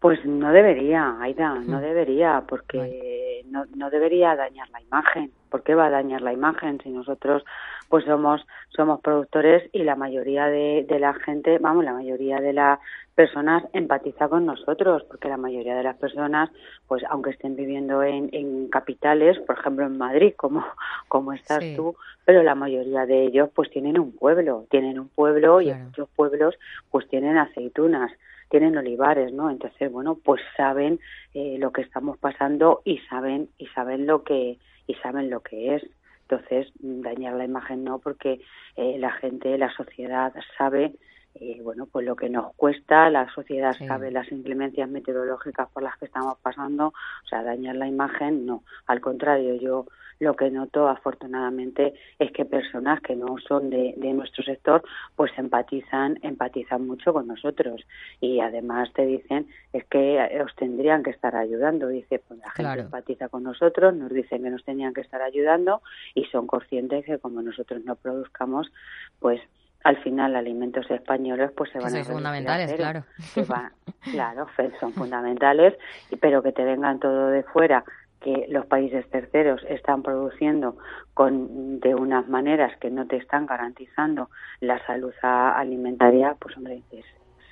Pues 0.00 0.24
no 0.24 0.50
debería, 0.52 1.16
Aida, 1.20 1.54
no 1.54 1.80
debería, 1.80 2.42
porque 2.48 3.44
no, 3.50 3.66
no 3.76 3.90
debería 3.90 4.34
dañar 4.34 4.68
la 4.70 4.80
imagen. 4.80 5.30
¿Por 5.50 5.62
qué 5.62 5.74
va 5.74 5.86
a 5.86 5.90
dañar 5.90 6.22
la 6.22 6.32
imagen 6.32 6.80
si 6.82 6.88
nosotros 6.90 7.44
pues 7.90 8.04
somos 8.04 8.40
somos 8.68 9.00
productores 9.00 9.68
y 9.72 9.82
la 9.82 9.96
mayoría 9.96 10.46
de, 10.46 10.86
de 10.88 10.98
la 11.00 11.12
gente, 11.12 11.58
vamos, 11.58 11.84
la 11.84 11.92
mayoría 11.92 12.40
de 12.40 12.52
las 12.52 12.78
personas 13.16 13.64
empatiza 13.72 14.28
con 14.28 14.46
nosotros, 14.46 15.02
porque 15.08 15.28
la 15.28 15.36
mayoría 15.36 15.74
de 15.74 15.82
las 15.82 15.96
personas, 15.96 16.50
pues 16.86 17.02
aunque 17.10 17.30
estén 17.30 17.56
viviendo 17.56 18.02
en, 18.02 18.30
en 18.32 18.68
capitales, 18.68 19.38
por 19.40 19.58
ejemplo 19.58 19.84
en 19.84 19.98
Madrid, 19.98 20.32
como, 20.36 20.64
como 21.08 21.32
estás 21.32 21.64
tú, 21.76 21.96
pero 22.24 22.42
la 22.42 22.54
mayoría 22.54 23.04
de 23.06 23.24
ellos 23.24 23.50
pues 23.54 23.68
tienen 23.70 23.98
un 23.98 24.12
pueblo, 24.12 24.66
tienen 24.70 24.98
un 24.98 25.08
pueblo 25.08 25.60
y 25.60 25.70
en 25.70 25.86
muchos 25.86 26.08
pueblos 26.16 26.54
pues 26.90 27.08
tienen 27.08 27.36
aceitunas 27.36 28.10
tienen 28.50 28.76
olivares, 28.76 29.32
¿no? 29.32 29.50
Entonces, 29.50 29.90
bueno, 29.90 30.18
pues 30.22 30.42
saben 30.56 31.00
eh, 31.34 31.56
lo 31.58 31.72
que 31.72 31.82
estamos 31.82 32.18
pasando 32.18 32.82
y 32.84 32.98
saben 33.08 33.48
y 33.56 33.66
saben 33.68 34.06
lo 34.06 34.22
que 34.24 34.58
y 34.86 34.94
saben 34.96 35.30
lo 35.30 35.40
que 35.40 35.76
es. 35.76 35.86
Entonces, 36.22 36.70
dañar 36.80 37.34
la 37.34 37.44
imagen 37.44 37.84
no, 37.84 37.98
porque 37.98 38.40
eh, 38.76 38.96
la 38.98 39.12
gente, 39.12 39.56
la 39.56 39.72
sociedad 39.72 40.32
sabe 40.58 40.92
eh, 41.34 41.60
bueno, 41.62 41.86
pues 41.86 42.04
lo 42.04 42.16
que 42.16 42.28
nos 42.28 42.54
cuesta, 42.56 43.08
la 43.08 43.32
sociedad 43.32 43.76
sabe 43.86 44.10
las 44.10 44.30
inclemencias 44.32 44.88
meteorológicas 44.88 45.68
por 45.70 45.82
las 45.84 45.96
que 45.96 46.06
estamos 46.06 46.36
pasando, 46.42 46.88
o 46.88 47.28
sea, 47.28 47.44
dañar 47.44 47.76
la 47.76 47.86
imagen, 47.86 48.46
no. 48.46 48.64
Al 48.86 49.00
contrario, 49.00 49.54
yo 49.54 49.86
lo 50.20 50.36
que 50.36 50.50
noto 50.50 50.88
afortunadamente 50.88 51.94
es 52.18 52.30
que 52.30 52.44
personas 52.44 53.00
que 53.00 53.16
no 53.16 53.36
son 53.48 53.70
de, 53.70 53.94
nuestro 54.14 54.44
sector 54.44 54.82
pues 55.16 55.32
empatizan 55.38 56.18
empatizan 56.22 56.86
mucho 56.86 57.12
con 57.12 57.26
nosotros. 57.26 57.80
Y 58.20 58.40
además 58.40 58.92
te 58.92 59.06
dicen 59.06 59.48
es 59.72 59.84
que 59.86 60.20
os 60.44 60.54
tendrían 60.56 61.02
que 61.02 61.10
estar 61.10 61.34
ayudando. 61.34 61.88
Dice 61.88 62.20
pues 62.26 62.38
la 62.38 62.50
gente 62.50 62.80
empatiza 62.82 63.28
con 63.28 63.42
nosotros 63.42 63.94
nos 63.94 64.12
dicen 64.12 64.42
que 64.42 64.50
nos 64.50 64.64
tenían 64.64 64.92
que 64.92 65.00
estar 65.00 65.22
ayudando 65.22 65.82
y 66.14 66.24
son 66.26 66.46
conscientes 66.46 67.04
que 67.04 67.18
como 67.18 67.40
nosotros 67.40 67.82
no 67.84 67.96
produzcamos 67.96 68.70
pues 69.18 69.40
al 69.84 69.96
final 70.02 70.36
alimentos 70.36 70.90
españoles 70.90 71.50
pues 71.56 71.70
se 71.70 71.78
van 71.78 71.96
a 71.96 72.04
fundamentales 72.04 72.74
claro. 72.74 73.04
Claro 74.12 74.46
son 74.78 74.92
fundamentales 74.92 75.74
pero 76.20 76.42
que 76.42 76.52
te 76.52 76.64
vengan 76.64 77.00
todo 77.00 77.28
de 77.28 77.42
fuera 77.44 77.84
que 78.20 78.46
los 78.48 78.66
países 78.66 79.08
terceros 79.10 79.62
están 79.68 80.02
produciendo 80.02 80.76
con 81.14 81.80
de 81.80 81.94
unas 81.94 82.28
maneras 82.28 82.76
que 82.78 82.90
no 82.90 83.06
te 83.06 83.16
están 83.16 83.46
garantizando 83.46 84.30
la 84.60 84.84
salud 84.86 85.12
alimentaria 85.22 86.36
pues 86.38 86.56
hombre 86.56 86.82
es 86.92 87.04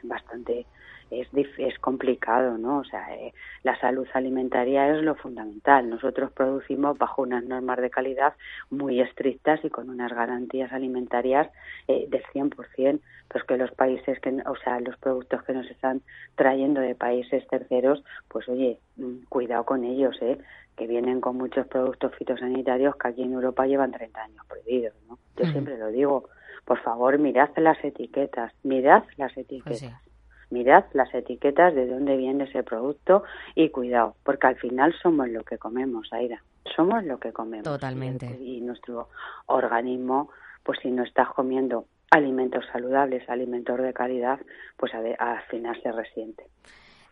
bastante 0.02 0.66
es, 1.10 1.28
es 1.58 1.78
complicado, 1.78 2.58
¿no? 2.58 2.78
O 2.78 2.84
sea, 2.84 3.14
eh, 3.14 3.32
la 3.62 3.78
salud 3.80 4.06
alimentaria 4.14 4.88
es 4.94 5.02
lo 5.02 5.14
fundamental. 5.14 5.88
Nosotros 5.88 6.30
producimos 6.32 6.98
bajo 6.98 7.22
unas 7.22 7.44
normas 7.44 7.78
de 7.78 7.90
calidad 7.90 8.34
muy 8.70 9.00
estrictas 9.00 9.64
y 9.64 9.70
con 9.70 9.90
unas 9.90 10.12
garantías 10.12 10.72
alimentarias 10.72 11.48
eh, 11.86 12.06
del 12.08 12.22
100%, 12.32 13.00
pues 13.28 13.44
que 13.44 13.56
los 13.56 13.70
países 13.72 14.20
que, 14.20 14.30
o 14.46 14.56
sea, 14.56 14.80
los 14.80 14.96
productos 14.98 15.42
que 15.44 15.52
nos 15.52 15.70
están 15.70 16.02
trayendo 16.34 16.80
de 16.80 16.94
países 16.94 17.46
terceros, 17.48 18.02
pues 18.28 18.48
oye, 18.48 18.78
mm, 18.96 19.24
cuidado 19.28 19.64
con 19.64 19.84
ellos, 19.84 20.16
¿eh? 20.20 20.38
que 20.76 20.86
vienen 20.86 21.20
con 21.20 21.36
muchos 21.36 21.66
productos 21.66 22.14
fitosanitarios 22.14 22.94
que 22.96 23.08
aquí 23.08 23.22
en 23.22 23.32
Europa 23.32 23.66
llevan 23.66 23.90
30 23.90 24.22
años 24.22 24.46
prohibidos, 24.46 24.94
¿no? 25.08 25.18
Yo 25.36 25.44
siempre 25.46 25.76
lo 25.76 25.88
digo, 25.88 26.28
por 26.64 26.80
favor, 26.82 27.18
mirad 27.18 27.50
las 27.56 27.82
etiquetas, 27.84 28.52
mirad 28.62 29.02
las 29.16 29.32
pues 29.34 29.38
etiquetas 29.46 30.07
mirad 30.50 30.84
las 30.92 31.12
etiquetas 31.14 31.74
de 31.74 31.86
dónde 31.86 32.16
viene 32.16 32.44
ese 32.44 32.62
producto 32.62 33.24
y 33.54 33.70
cuidado, 33.70 34.16
porque 34.22 34.46
al 34.46 34.56
final 34.56 34.94
somos 35.02 35.28
lo 35.28 35.42
que 35.44 35.58
comemos, 35.58 36.12
Aira. 36.12 36.42
Somos 36.76 37.04
lo 37.04 37.18
que 37.18 37.32
comemos. 37.32 37.64
Totalmente. 37.64 38.26
Y, 38.40 38.60
nuestro 38.60 39.08
organismo, 39.46 40.30
pues 40.62 40.78
si 40.82 40.90
no 40.90 41.02
estás 41.02 41.28
comiendo 41.30 41.86
alimentos 42.10 42.64
saludables, 42.72 43.28
alimentos 43.28 43.78
de 43.78 43.92
calidad, 43.92 44.38
pues 44.76 44.92
al 44.94 45.42
final 45.50 45.80
se 45.82 45.92
resiente. 45.92 46.44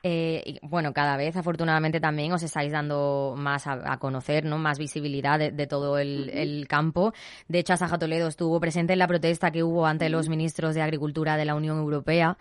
Eh, 0.09 0.59
bueno, 0.62 0.92
cada 0.92 1.16
vez 1.16 1.37
afortunadamente 1.37 1.99
también 1.99 2.33
os 2.33 2.44
estáis 2.44 2.70
dando 2.70 3.35
más 3.37 3.66
a, 3.66 3.96
conocer, 3.99 4.44
¿no? 4.44 4.57
Más 4.57 4.79
visibilidad 4.79 5.37
de, 5.37 5.66
todo 5.66 5.99
el, 5.99 6.66
campo. 6.68 7.12
De 7.49 7.59
hecho, 7.59 7.72
Asaja 7.72 7.99
Toledo 7.99 8.29
estuvo 8.29 8.61
presente 8.61 8.92
en 8.92 9.01
la 9.01 9.09
protesta 9.09 9.51
que 9.51 9.64
hubo 9.64 9.85
ante 9.85 10.09
los 10.09 10.29
ministros 10.29 10.77
de 10.77 10.83
Agricultura 10.83 11.37
de 11.37 11.44
la 11.44 11.57
Unión 11.57 11.79
Europea. 11.79 12.38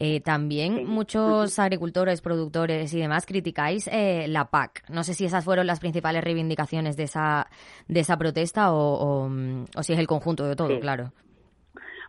Eh, 0.00 0.20
también 0.20 0.86
muchos 0.86 1.58
agricultores, 1.58 2.20
productores 2.20 2.94
y 2.94 3.00
demás 3.00 3.26
criticáis 3.26 3.88
eh, 3.88 4.26
la 4.28 4.48
PAC. 4.48 4.84
No 4.90 5.02
sé 5.02 5.14
si 5.14 5.24
esas 5.24 5.44
fueron 5.44 5.66
las 5.66 5.80
principales 5.80 6.22
reivindicaciones 6.22 6.96
de 6.96 7.04
esa, 7.04 7.48
de 7.88 8.00
esa 8.00 8.16
protesta 8.16 8.72
o, 8.72 8.94
o, 8.94 9.28
mm, 9.28 9.66
si 9.82 9.94
es 9.94 9.98
el 9.98 10.06
conjunto 10.06 10.46
de 10.46 10.54
todo, 10.54 10.78
claro. 10.78 11.12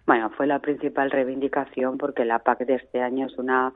Bueno, 0.10 0.32
fue 0.32 0.48
la 0.48 0.58
principal 0.58 1.12
reivindicación 1.12 2.00
porque 2.00 2.26
la 2.26 2.40
PAC 2.40 2.66
de 2.66 2.74
este 2.78 3.00
año 3.00 3.28
es 3.28 3.38
una 3.38 3.72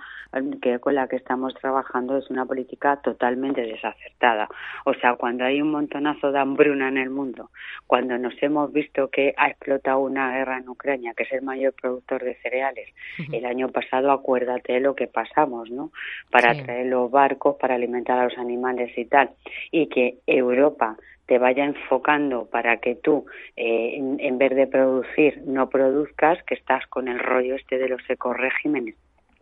que 0.63 0.79
con 0.79 0.95
la 0.95 1.07
que 1.07 1.15
estamos 1.15 1.53
trabajando 1.53 2.17
es 2.17 2.27
una 2.31 2.43
política 2.43 2.95
totalmente 3.03 3.61
desacertada. 3.61 4.49
O 4.85 4.95
sea, 4.95 5.13
cuando 5.13 5.45
hay 5.45 5.61
un 5.61 5.69
montonazo 5.69 6.31
de 6.31 6.39
hambruna 6.39 6.87
en 6.87 6.97
el 6.97 7.11
mundo, 7.11 7.51
cuando 7.85 8.17
nos 8.17 8.33
hemos 8.41 8.73
visto 8.73 9.11
que 9.11 9.35
ha 9.37 9.49
explotado 9.49 9.99
una 9.99 10.35
guerra 10.35 10.57
en 10.57 10.67
Ucrania, 10.67 11.13
que 11.15 11.21
es 11.21 11.31
el 11.33 11.43
mayor 11.43 11.75
productor 11.79 12.23
de 12.23 12.33
cereales, 12.41 12.89
el 13.31 13.45
año 13.45 13.69
pasado 13.69 14.11
acuérdate 14.11 14.79
lo 14.79 14.95
que 14.95 15.05
pasamos, 15.05 15.69
¿no? 15.69 15.91
Para 16.31 16.55
traer 16.63 16.87
los 16.87 17.11
barcos, 17.11 17.57
para 17.57 17.75
alimentar 17.75 18.17
a 18.17 18.23
los 18.23 18.39
animales 18.39 18.91
y 18.97 19.05
tal, 19.05 19.29
y 19.69 19.85
que 19.85 20.17
Europa 20.25 20.97
te 21.25 21.37
vaya 21.37 21.65
enfocando 21.65 22.45
para 22.45 22.77
que 22.77 22.95
tú, 22.95 23.25
eh, 23.55 23.95
en, 23.97 24.37
vez 24.37 24.55
de 24.55 24.67
producir, 24.67 25.41
no 25.45 25.69
produzcas, 25.69 26.43
que 26.43 26.55
estás 26.55 26.85
con 26.87 27.07
el 27.07 27.19
rollo 27.19 27.55
este 27.55 27.77
de 27.77 27.89
los 27.89 28.01
ecoregímenes, 28.09 28.95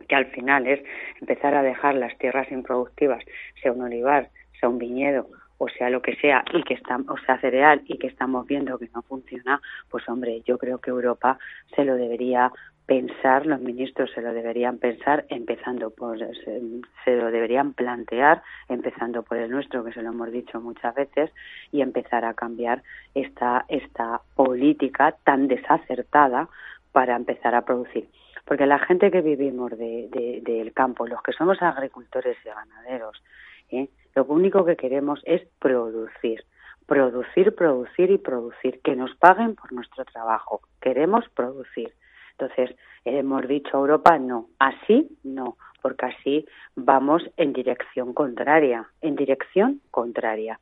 que 0.08 0.14
al 0.14 0.26
final 0.26 0.66
es 0.66 0.80
empezar 1.20 1.54
a 1.54 1.62
dejar 1.62 1.94
las 1.96 2.16
tierras 2.18 2.50
improductivas, 2.52 3.24
sea 3.60 3.72
un 3.72 3.82
olivar, 3.82 4.30
sea 4.60 4.68
un 4.68 4.78
viñedo, 4.78 5.26
o 5.62 5.68
sea 5.68 5.90
lo 5.90 6.02
que 6.02 6.16
sea 6.16 6.44
y 6.52 6.64
que 6.64 6.74
está, 6.74 6.96
o 6.96 7.16
sea 7.24 7.38
cereal 7.38 7.82
y 7.86 7.96
que 7.96 8.08
estamos 8.08 8.44
viendo 8.48 8.78
que 8.78 8.90
no 8.92 9.02
funciona, 9.02 9.60
pues 9.88 10.08
hombre, 10.08 10.42
yo 10.44 10.58
creo 10.58 10.78
que 10.78 10.90
Europa 10.90 11.38
se 11.76 11.84
lo 11.84 11.94
debería 11.94 12.50
pensar, 12.84 13.46
los 13.46 13.60
ministros 13.60 14.10
se 14.12 14.22
lo 14.22 14.32
deberían 14.34 14.78
pensar, 14.78 15.24
empezando 15.28 15.90
por, 15.90 16.18
se, 16.18 17.16
lo 17.16 17.30
deberían 17.30 17.74
plantear, 17.74 18.42
empezando 18.68 19.22
por 19.22 19.36
el 19.36 19.52
nuestro, 19.52 19.84
que 19.84 19.92
se 19.92 20.02
lo 20.02 20.10
hemos 20.10 20.32
dicho 20.32 20.60
muchas 20.60 20.96
veces, 20.96 21.30
y 21.70 21.80
empezar 21.80 22.24
a 22.24 22.34
cambiar 22.34 22.82
esta, 23.14 23.64
esta 23.68 24.20
política 24.34 25.14
tan 25.22 25.46
desacertada 25.46 26.48
para 26.90 27.14
empezar 27.14 27.54
a 27.54 27.64
producir. 27.64 28.08
Porque 28.44 28.66
la 28.66 28.80
gente 28.80 29.12
que 29.12 29.20
vivimos 29.20 29.70
de, 29.78 30.40
del 30.42 30.72
campo, 30.72 31.06
los 31.06 31.22
que 31.22 31.32
somos 31.32 31.62
agricultores 31.62 32.36
y 32.44 32.48
ganaderos, 32.48 33.22
¿eh? 33.70 33.88
Lo 34.14 34.24
único 34.24 34.64
que 34.64 34.76
queremos 34.76 35.20
es 35.24 35.42
producir 35.58 36.44
producir, 36.86 37.54
producir 37.54 38.10
y 38.10 38.18
producir, 38.18 38.80
que 38.82 38.94
nos 38.96 39.14
paguen 39.16 39.54
por 39.54 39.72
nuestro 39.72 40.04
trabajo. 40.04 40.60
Queremos 40.80 41.24
producir. 41.34 41.94
Entonces, 42.32 42.76
hemos 43.04 43.46
dicho 43.48 43.70
a 43.76 43.80
Europa, 43.80 44.18
no, 44.18 44.48
así 44.58 45.08
no, 45.22 45.56
porque 45.80 46.06
así 46.06 46.46
vamos 46.74 47.22
en 47.36 47.52
dirección 47.52 48.12
contraria, 48.12 48.88
en 49.00 49.16
dirección 49.16 49.80
contraria. 49.90 50.58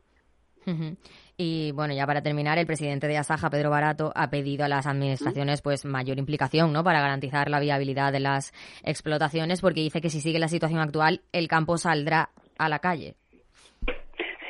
Y 1.36 1.72
bueno, 1.72 1.94
ya 1.94 2.06
para 2.06 2.22
terminar, 2.22 2.58
el 2.58 2.66
presidente 2.66 3.08
de 3.08 3.16
Asaja, 3.16 3.50
Pedro 3.50 3.70
Barato, 3.70 4.12
ha 4.14 4.30
pedido 4.30 4.64
a 4.64 4.68
las 4.68 4.86
administraciones 4.86 5.62
pues 5.62 5.84
mayor 5.84 6.18
implicación, 6.18 6.72
¿no? 6.72 6.84
Para 6.84 7.00
garantizar 7.00 7.50
la 7.50 7.58
viabilidad 7.58 8.12
de 8.12 8.20
las 8.20 8.52
explotaciones, 8.84 9.60
porque 9.62 9.80
dice 9.80 10.00
que 10.00 10.10
si 10.10 10.20
sigue 10.20 10.38
la 10.38 10.46
situación 10.46 10.78
actual, 10.80 11.22
el 11.32 11.48
campo 11.48 11.76
saldrá 11.76 12.30
a 12.56 12.68
la 12.68 12.78
calle. 12.78 13.16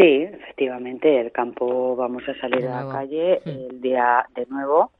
Sí, 0.00 0.22
efectivamente, 0.22 1.20
el 1.20 1.30
campo 1.30 1.94
vamos 1.94 2.22
a 2.26 2.34
salir 2.40 2.66
a 2.66 2.84
la 2.84 2.92
calle 2.92 3.40
el 3.44 3.80
día 3.80 4.26
de 4.34 4.46
nuevo 4.46 4.92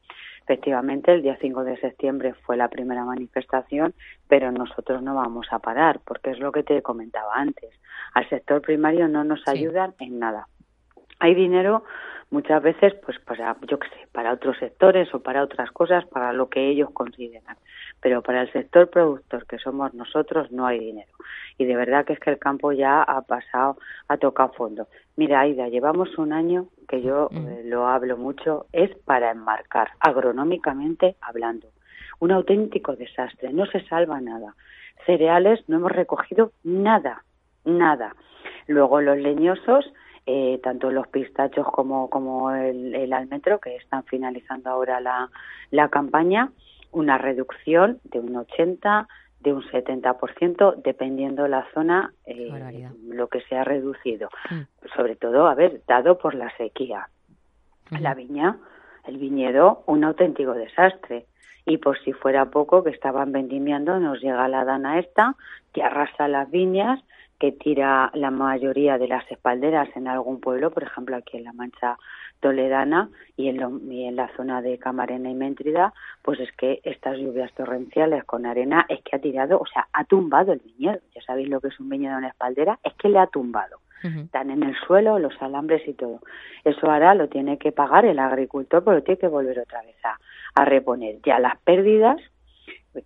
Efectivamente, 0.51 1.13
el 1.13 1.23
día 1.23 1.39
5 1.41 1.63
de 1.63 1.77
septiembre 1.77 2.35
fue 2.35 2.57
la 2.57 2.67
primera 2.67 3.05
manifestación, 3.05 3.95
pero 4.27 4.51
nosotros 4.51 5.01
no 5.01 5.15
vamos 5.15 5.47
a 5.53 5.61
parar, 5.61 6.01
porque 6.05 6.33
es 6.33 6.41
lo 6.41 6.51
que 6.51 6.65
te 6.65 6.83
comentaba 6.83 7.37
antes. 7.37 7.71
Al 8.15 8.29
sector 8.29 8.61
primario 8.61 9.07
no 9.07 9.23
nos 9.23 9.47
ayudan 9.47 9.95
en 10.01 10.19
nada. 10.19 10.49
Hay 11.21 11.37
dinero 11.37 11.85
muchas 12.31 12.63
veces, 12.63 12.95
pues 13.05 13.19
para, 13.21 13.57
yo 13.69 13.79
qué 13.79 13.89
sé, 13.89 14.09
para 14.13 14.33
otros 14.33 14.57
sectores 14.59 15.13
o 15.15 15.21
para 15.21 15.43
otras 15.43 15.71
cosas, 15.73 16.07
para 16.07 16.33
lo 16.33 16.49
que 16.49 16.69
ellos 16.69 16.91
consideran. 16.93 17.57
Pero 18.01 18.23
para 18.23 18.43
el 18.43 18.53
sector 18.53 18.89
productor, 18.89 19.47
que 19.47 19.59
somos 19.59 19.93
nosotros, 19.95 20.51
no 20.51 20.67
hay 20.67 20.79
dinero. 20.79 21.13
Y 21.59 21.65
de 21.65 21.77
verdad 21.77 22.05
que 22.05 22.15
es 22.15 22.21
que 22.21 22.31
el 22.31 22.39
campo 22.39 22.73
ya 22.73 23.03
ha 23.03 23.21
pasado, 23.23 23.77
ha 24.09 24.17
tocado 24.17 24.53
fondo. 24.53 24.89
Mira, 25.17 25.41
Aida, 25.41 25.69
llevamos 25.69 26.17
un 26.19 26.33
año 26.33 26.69
que 26.89 27.03
yo 27.03 27.29
mm. 27.31 27.49
eh, 27.49 27.63
lo 27.65 27.87
hablo 27.87 28.17
mucho, 28.17 28.67
es 28.73 28.91
para 29.05 29.31
enmarcar, 29.31 29.91
agronómicamente 30.01 31.17
hablando. 31.21 31.69
Un 32.21 32.33
auténtico 32.33 32.97
desastre, 32.97 33.53
no 33.53 33.67
se 33.67 33.85
salva 33.87 34.21
nada. 34.21 34.55
Cereales 35.07 35.61
no 35.69 35.77
hemos 35.77 35.93
recogido 35.93 36.53
nada, 36.63 37.25
nada. 37.65 38.15
Luego 38.67 39.01
los 39.01 39.19
leñosos 39.19 39.91
eh, 40.33 40.61
tanto 40.63 40.93
los 40.93 41.09
pistachos 41.09 41.67
como, 41.67 42.09
como 42.09 42.53
el, 42.53 42.95
el, 42.95 43.13
almendro, 43.13 43.59
que 43.59 43.75
están 43.75 44.05
finalizando 44.05 44.71
ahora 44.71 45.01
la, 45.01 45.29
la 45.73 45.89
campaña, 45.89 46.53
una 46.93 47.19
reducción 47.19 47.99
de 48.05 48.21
un 48.21 48.37
80, 48.37 49.09
de 49.41 49.53
un 49.53 49.63
70%, 49.63 50.83
dependiendo 50.83 51.49
la 51.49 51.67
zona, 51.75 52.13
eh, 52.27 52.89
lo 53.09 53.27
que 53.29 53.41
se 53.43 53.57
ha 53.57 53.65
reducido. 53.65 54.29
Mm. 54.51 54.89
Sobre 54.95 55.17
todo, 55.17 55.49
a 55.49 55.55
ver, 55.55 55.83
dado 55.89 56.19
por 56.19 56.37
la 56.37 56.55
sequía. 56.57 57.09
La 57.99 58.15
viña, 58.15 58.57
el 59.07 59.19
viñedo, 59.19 59.83
un 59.87 60.05
auténtico 60.05 60.53
desastre. 60.53 61.27
Y 61.67 61.79
por 61.79 61.99
si 62.05 62.13
fuera 62.13 62.51
poco, 62.51 62.85
que 62.85 62.91
estaban 62.91 63.33
vendimiando, 63.33 63.99
nos 63.99 64.21
llega 64.21 64.47
la 64.47 64.65
dana 64.65 65.01
esta, 65.01 65.35
que 65.73 65.83
arrasa 65.83 66.29
las 66.29 66.49
viñas, 66.51 67.01
que 67.41 67.53
tira 67.53 68.11
la 68.13 68.31
mayoría 68.31 68.99
de 68.99 69.09
las 69.09 69.29
espalderas 69.33 69.89
en 69.97 70.07
algún 70.07 70.41
pueblo, 70.41 70.71
por 70.71 70.83
ejemplo 70.83 71.17
aquí 71.17 71.39
en 71.39 71.45
La 71.45 71.55
Mancha 71.55 71.97
Toledana 72.39 73.09
y 73.35 73.49
en, 73.49 73.91
y 73.91 74.05
en 74.05 74.17
la 74.17 74.29
zona 74.37 74.61
de 74.61 74.79
Camarena 74.79 75.31
y 75.31 75.35
Méntrida, 75.35 75.95
pues 76.23 76.39
es 76.39 76.53
que 76.53 76.81
estas 76.85 77.17
lluvias 77.17 77.51
torrenciales 77.55 78.25
con 78.25 78.45
arena 78.45 78.85
es 78.91 79.03
que 79.03 79.17
ha 79.17 79.21
tirado, 79.21 79.59
o 79.59 79.67
sea, 79.67 79.89
ha 79.95 80.05
tumbado 80.05 80.53
el 80.53 80.61
viñedo. 80.61 81.01
Ya 81.15 81.23
sabéis 81.23 81.49
lo 81.49 81.61
que 81.61 81.69
es 81.69 81.81
un 81.81 81.89
viñedo 81.89 82.19
en 82.19 82.25
espaldera, 82.25 82.79
es 82.85 82.93
que 82.95 83.09
le 83.09 83.19
ha 83.19 83.27
tumbado. 83.27 83.79
Están 84.03 84.51
en 84.51 84.63
el 84.63 84.75
suelo 84.87 85.19
los 85.19 85.35
alambres 85.43 85.87
y 85.87 85.93
todo. 85.93 86.21
Eso 86.65 86.91
ahora 86.91 87.15
lo 87.15 87.29
tiene 87.29 87.59
que 87.59 87.71
pagar 87.71 88.07
el 88.07 88.19
agricultor, 88.19 88.83
pero 88.83 89.03
tiene 89.03 89.19
que 89.19 89.29
volver 89.29 89.59
otra 89.59 89.83
vez 89.83 89.97
a, 90.05 90.19
a 90.55 90.65
reponer 90.65 91.21
ya 91.23 91.39
las 91.39 91.59
pérdidas 91.61 92.19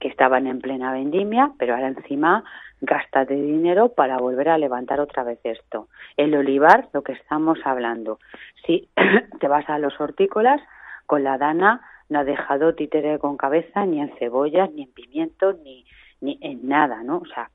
que 0.01 0.09
estaban 0.09 0.47
en 0.47 0.61
plena 0.61 0.93
vendimia, 0.93 1.53
pero 1.59 1.75
ahora 1.75 1.89
encima 1.89 2.45
gástate 2.81 3.35
dinero 3.35 3.91
para 3.91 4.19
volver 4.19 4.49
a 4.49 4.59
levantar 4.59 5.01
otra 5.01 5.25
vez 5.25 5.39
esto. 5.45 5.89
El 6.17 6.35
olivar, 6.35 6.89
lo 6.93 7.03
que 7.03 7.13
estamos 7.13 7.59
hablando. 7.65 8.19
Si 8.67 8.89
te 9.41 9.49
vas 9.49 9.69
a 9.69 9.79
los 9.79 9.99
hortícolas, 10.01 10.61
con 11.07 11.25
la 11.25 11.39
dana 11.39 11.83
no 12.09 12.21
ha 12.21 12.25
dejado 12.25 12.75
títere 12.75 13.19
con 13.19 13.37
cabeza 13.37 13.85
ni 13.87 14.01
en 14.01 14.15
cebollas, 14.19 14.71
ni 14.73 14.83
en 14.83 14.93
pimientos, 14.93 15.59
ni, 15.61 15.85
ni 16.21 16.39
en 16.41 16.69
nada, 16.69 17.03
¿no? 17.03 17.19
O 17.19 17.27
sea, 17.27 17.51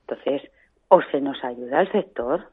entonces, 0.00 0.50
o 0.88 1.02
se 1.02 1.20
nos 1.20 1.42
ayuda 1.44 1.80
el 1.80 1.92
sector, 1.92 2.48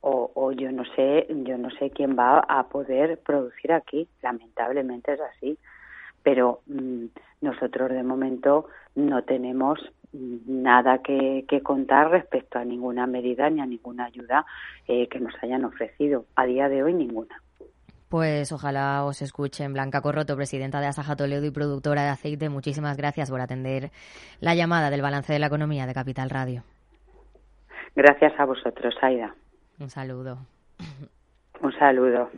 o, 0.00 0.30
o 0.34 0.52
yo 0.52 0.70
no 0.70 0.84
sé, 0.96 1.26
yo 1.28 1.58
no 1.58 1.70
sé 1.70 1.90
quién 1.90 2.16
va 2.16 2.40
a 2.40 2.68
poder 2.68 3.18
producir 3.18 3.72
aquí. 3.72 4.08
Lamentablemente 4.22 5.12
es 5.12 5.20
así 5.20 5.58
pero 6.28 6.60
mm, 6.66 7.06
nosotros 7.40 7.90
de 7.90 8.02
momento 8.02 8.66
no 8.94 9.22
tenemos 9.22 9.80
nada 10.12 10.98
que, 10.98 11.46
contar 11.62 12.10
respecto 12.10 12.58
a 12.58 12.66
ninguna 12.66 13.06
medida 13.06 13.48
ni 13.48 13.62
a 13.62 13.66
ninguna 13.66 14.04
ayuda 14.04 14.44
eh, 14.86 15.08
que 15.08 15.20
nos 15.20 15.32
hayan 15.42 15.64
ofrecido. 15.64 16.26
A 16.36 16.44
día 16.44 16.68
de 16.68 16.82
hoy 16.82 16.92
ninguna. 16.92 17.40
Pues 18.10 18.52
ojalá 18.52 19.06
os 19.06 19.22
escuchen. 19.22 19.72
Blanca 19.72 20.02
Corroto, 20.02 20.36
presidenta 20.36 20.80
de 20.80 20.88
Asaja 20.88 21.16
Toledo 21.16 21.46
y 21.46 21.50
productora 21.50 22.02
de 22.02 22.10
aceite, 22.10 22.50
muchísimas 22.50 22.98
gracias 22.98 23.30
por 23.30 23.40
atender 23.40 23.90
la 24.40 24.54
llamada 24.54 24.90
del 24.90 25.00
balance 25.00 25.32
de 25.32 25.38
la 25.38 25.46
economía 25.46 25.86
de 25.86 25.94
Capital 25.94 26.28
Radio. 26.28 26.62
Gracias 27.96 28.38
a 28.38 28.44
vosotros, 28.44 28.94
Aida. 29.00 29.34
Un 29.80 29.88
saludo. 29.88 30.36
Un 31.62 31.72
saludo. 31.78 32.28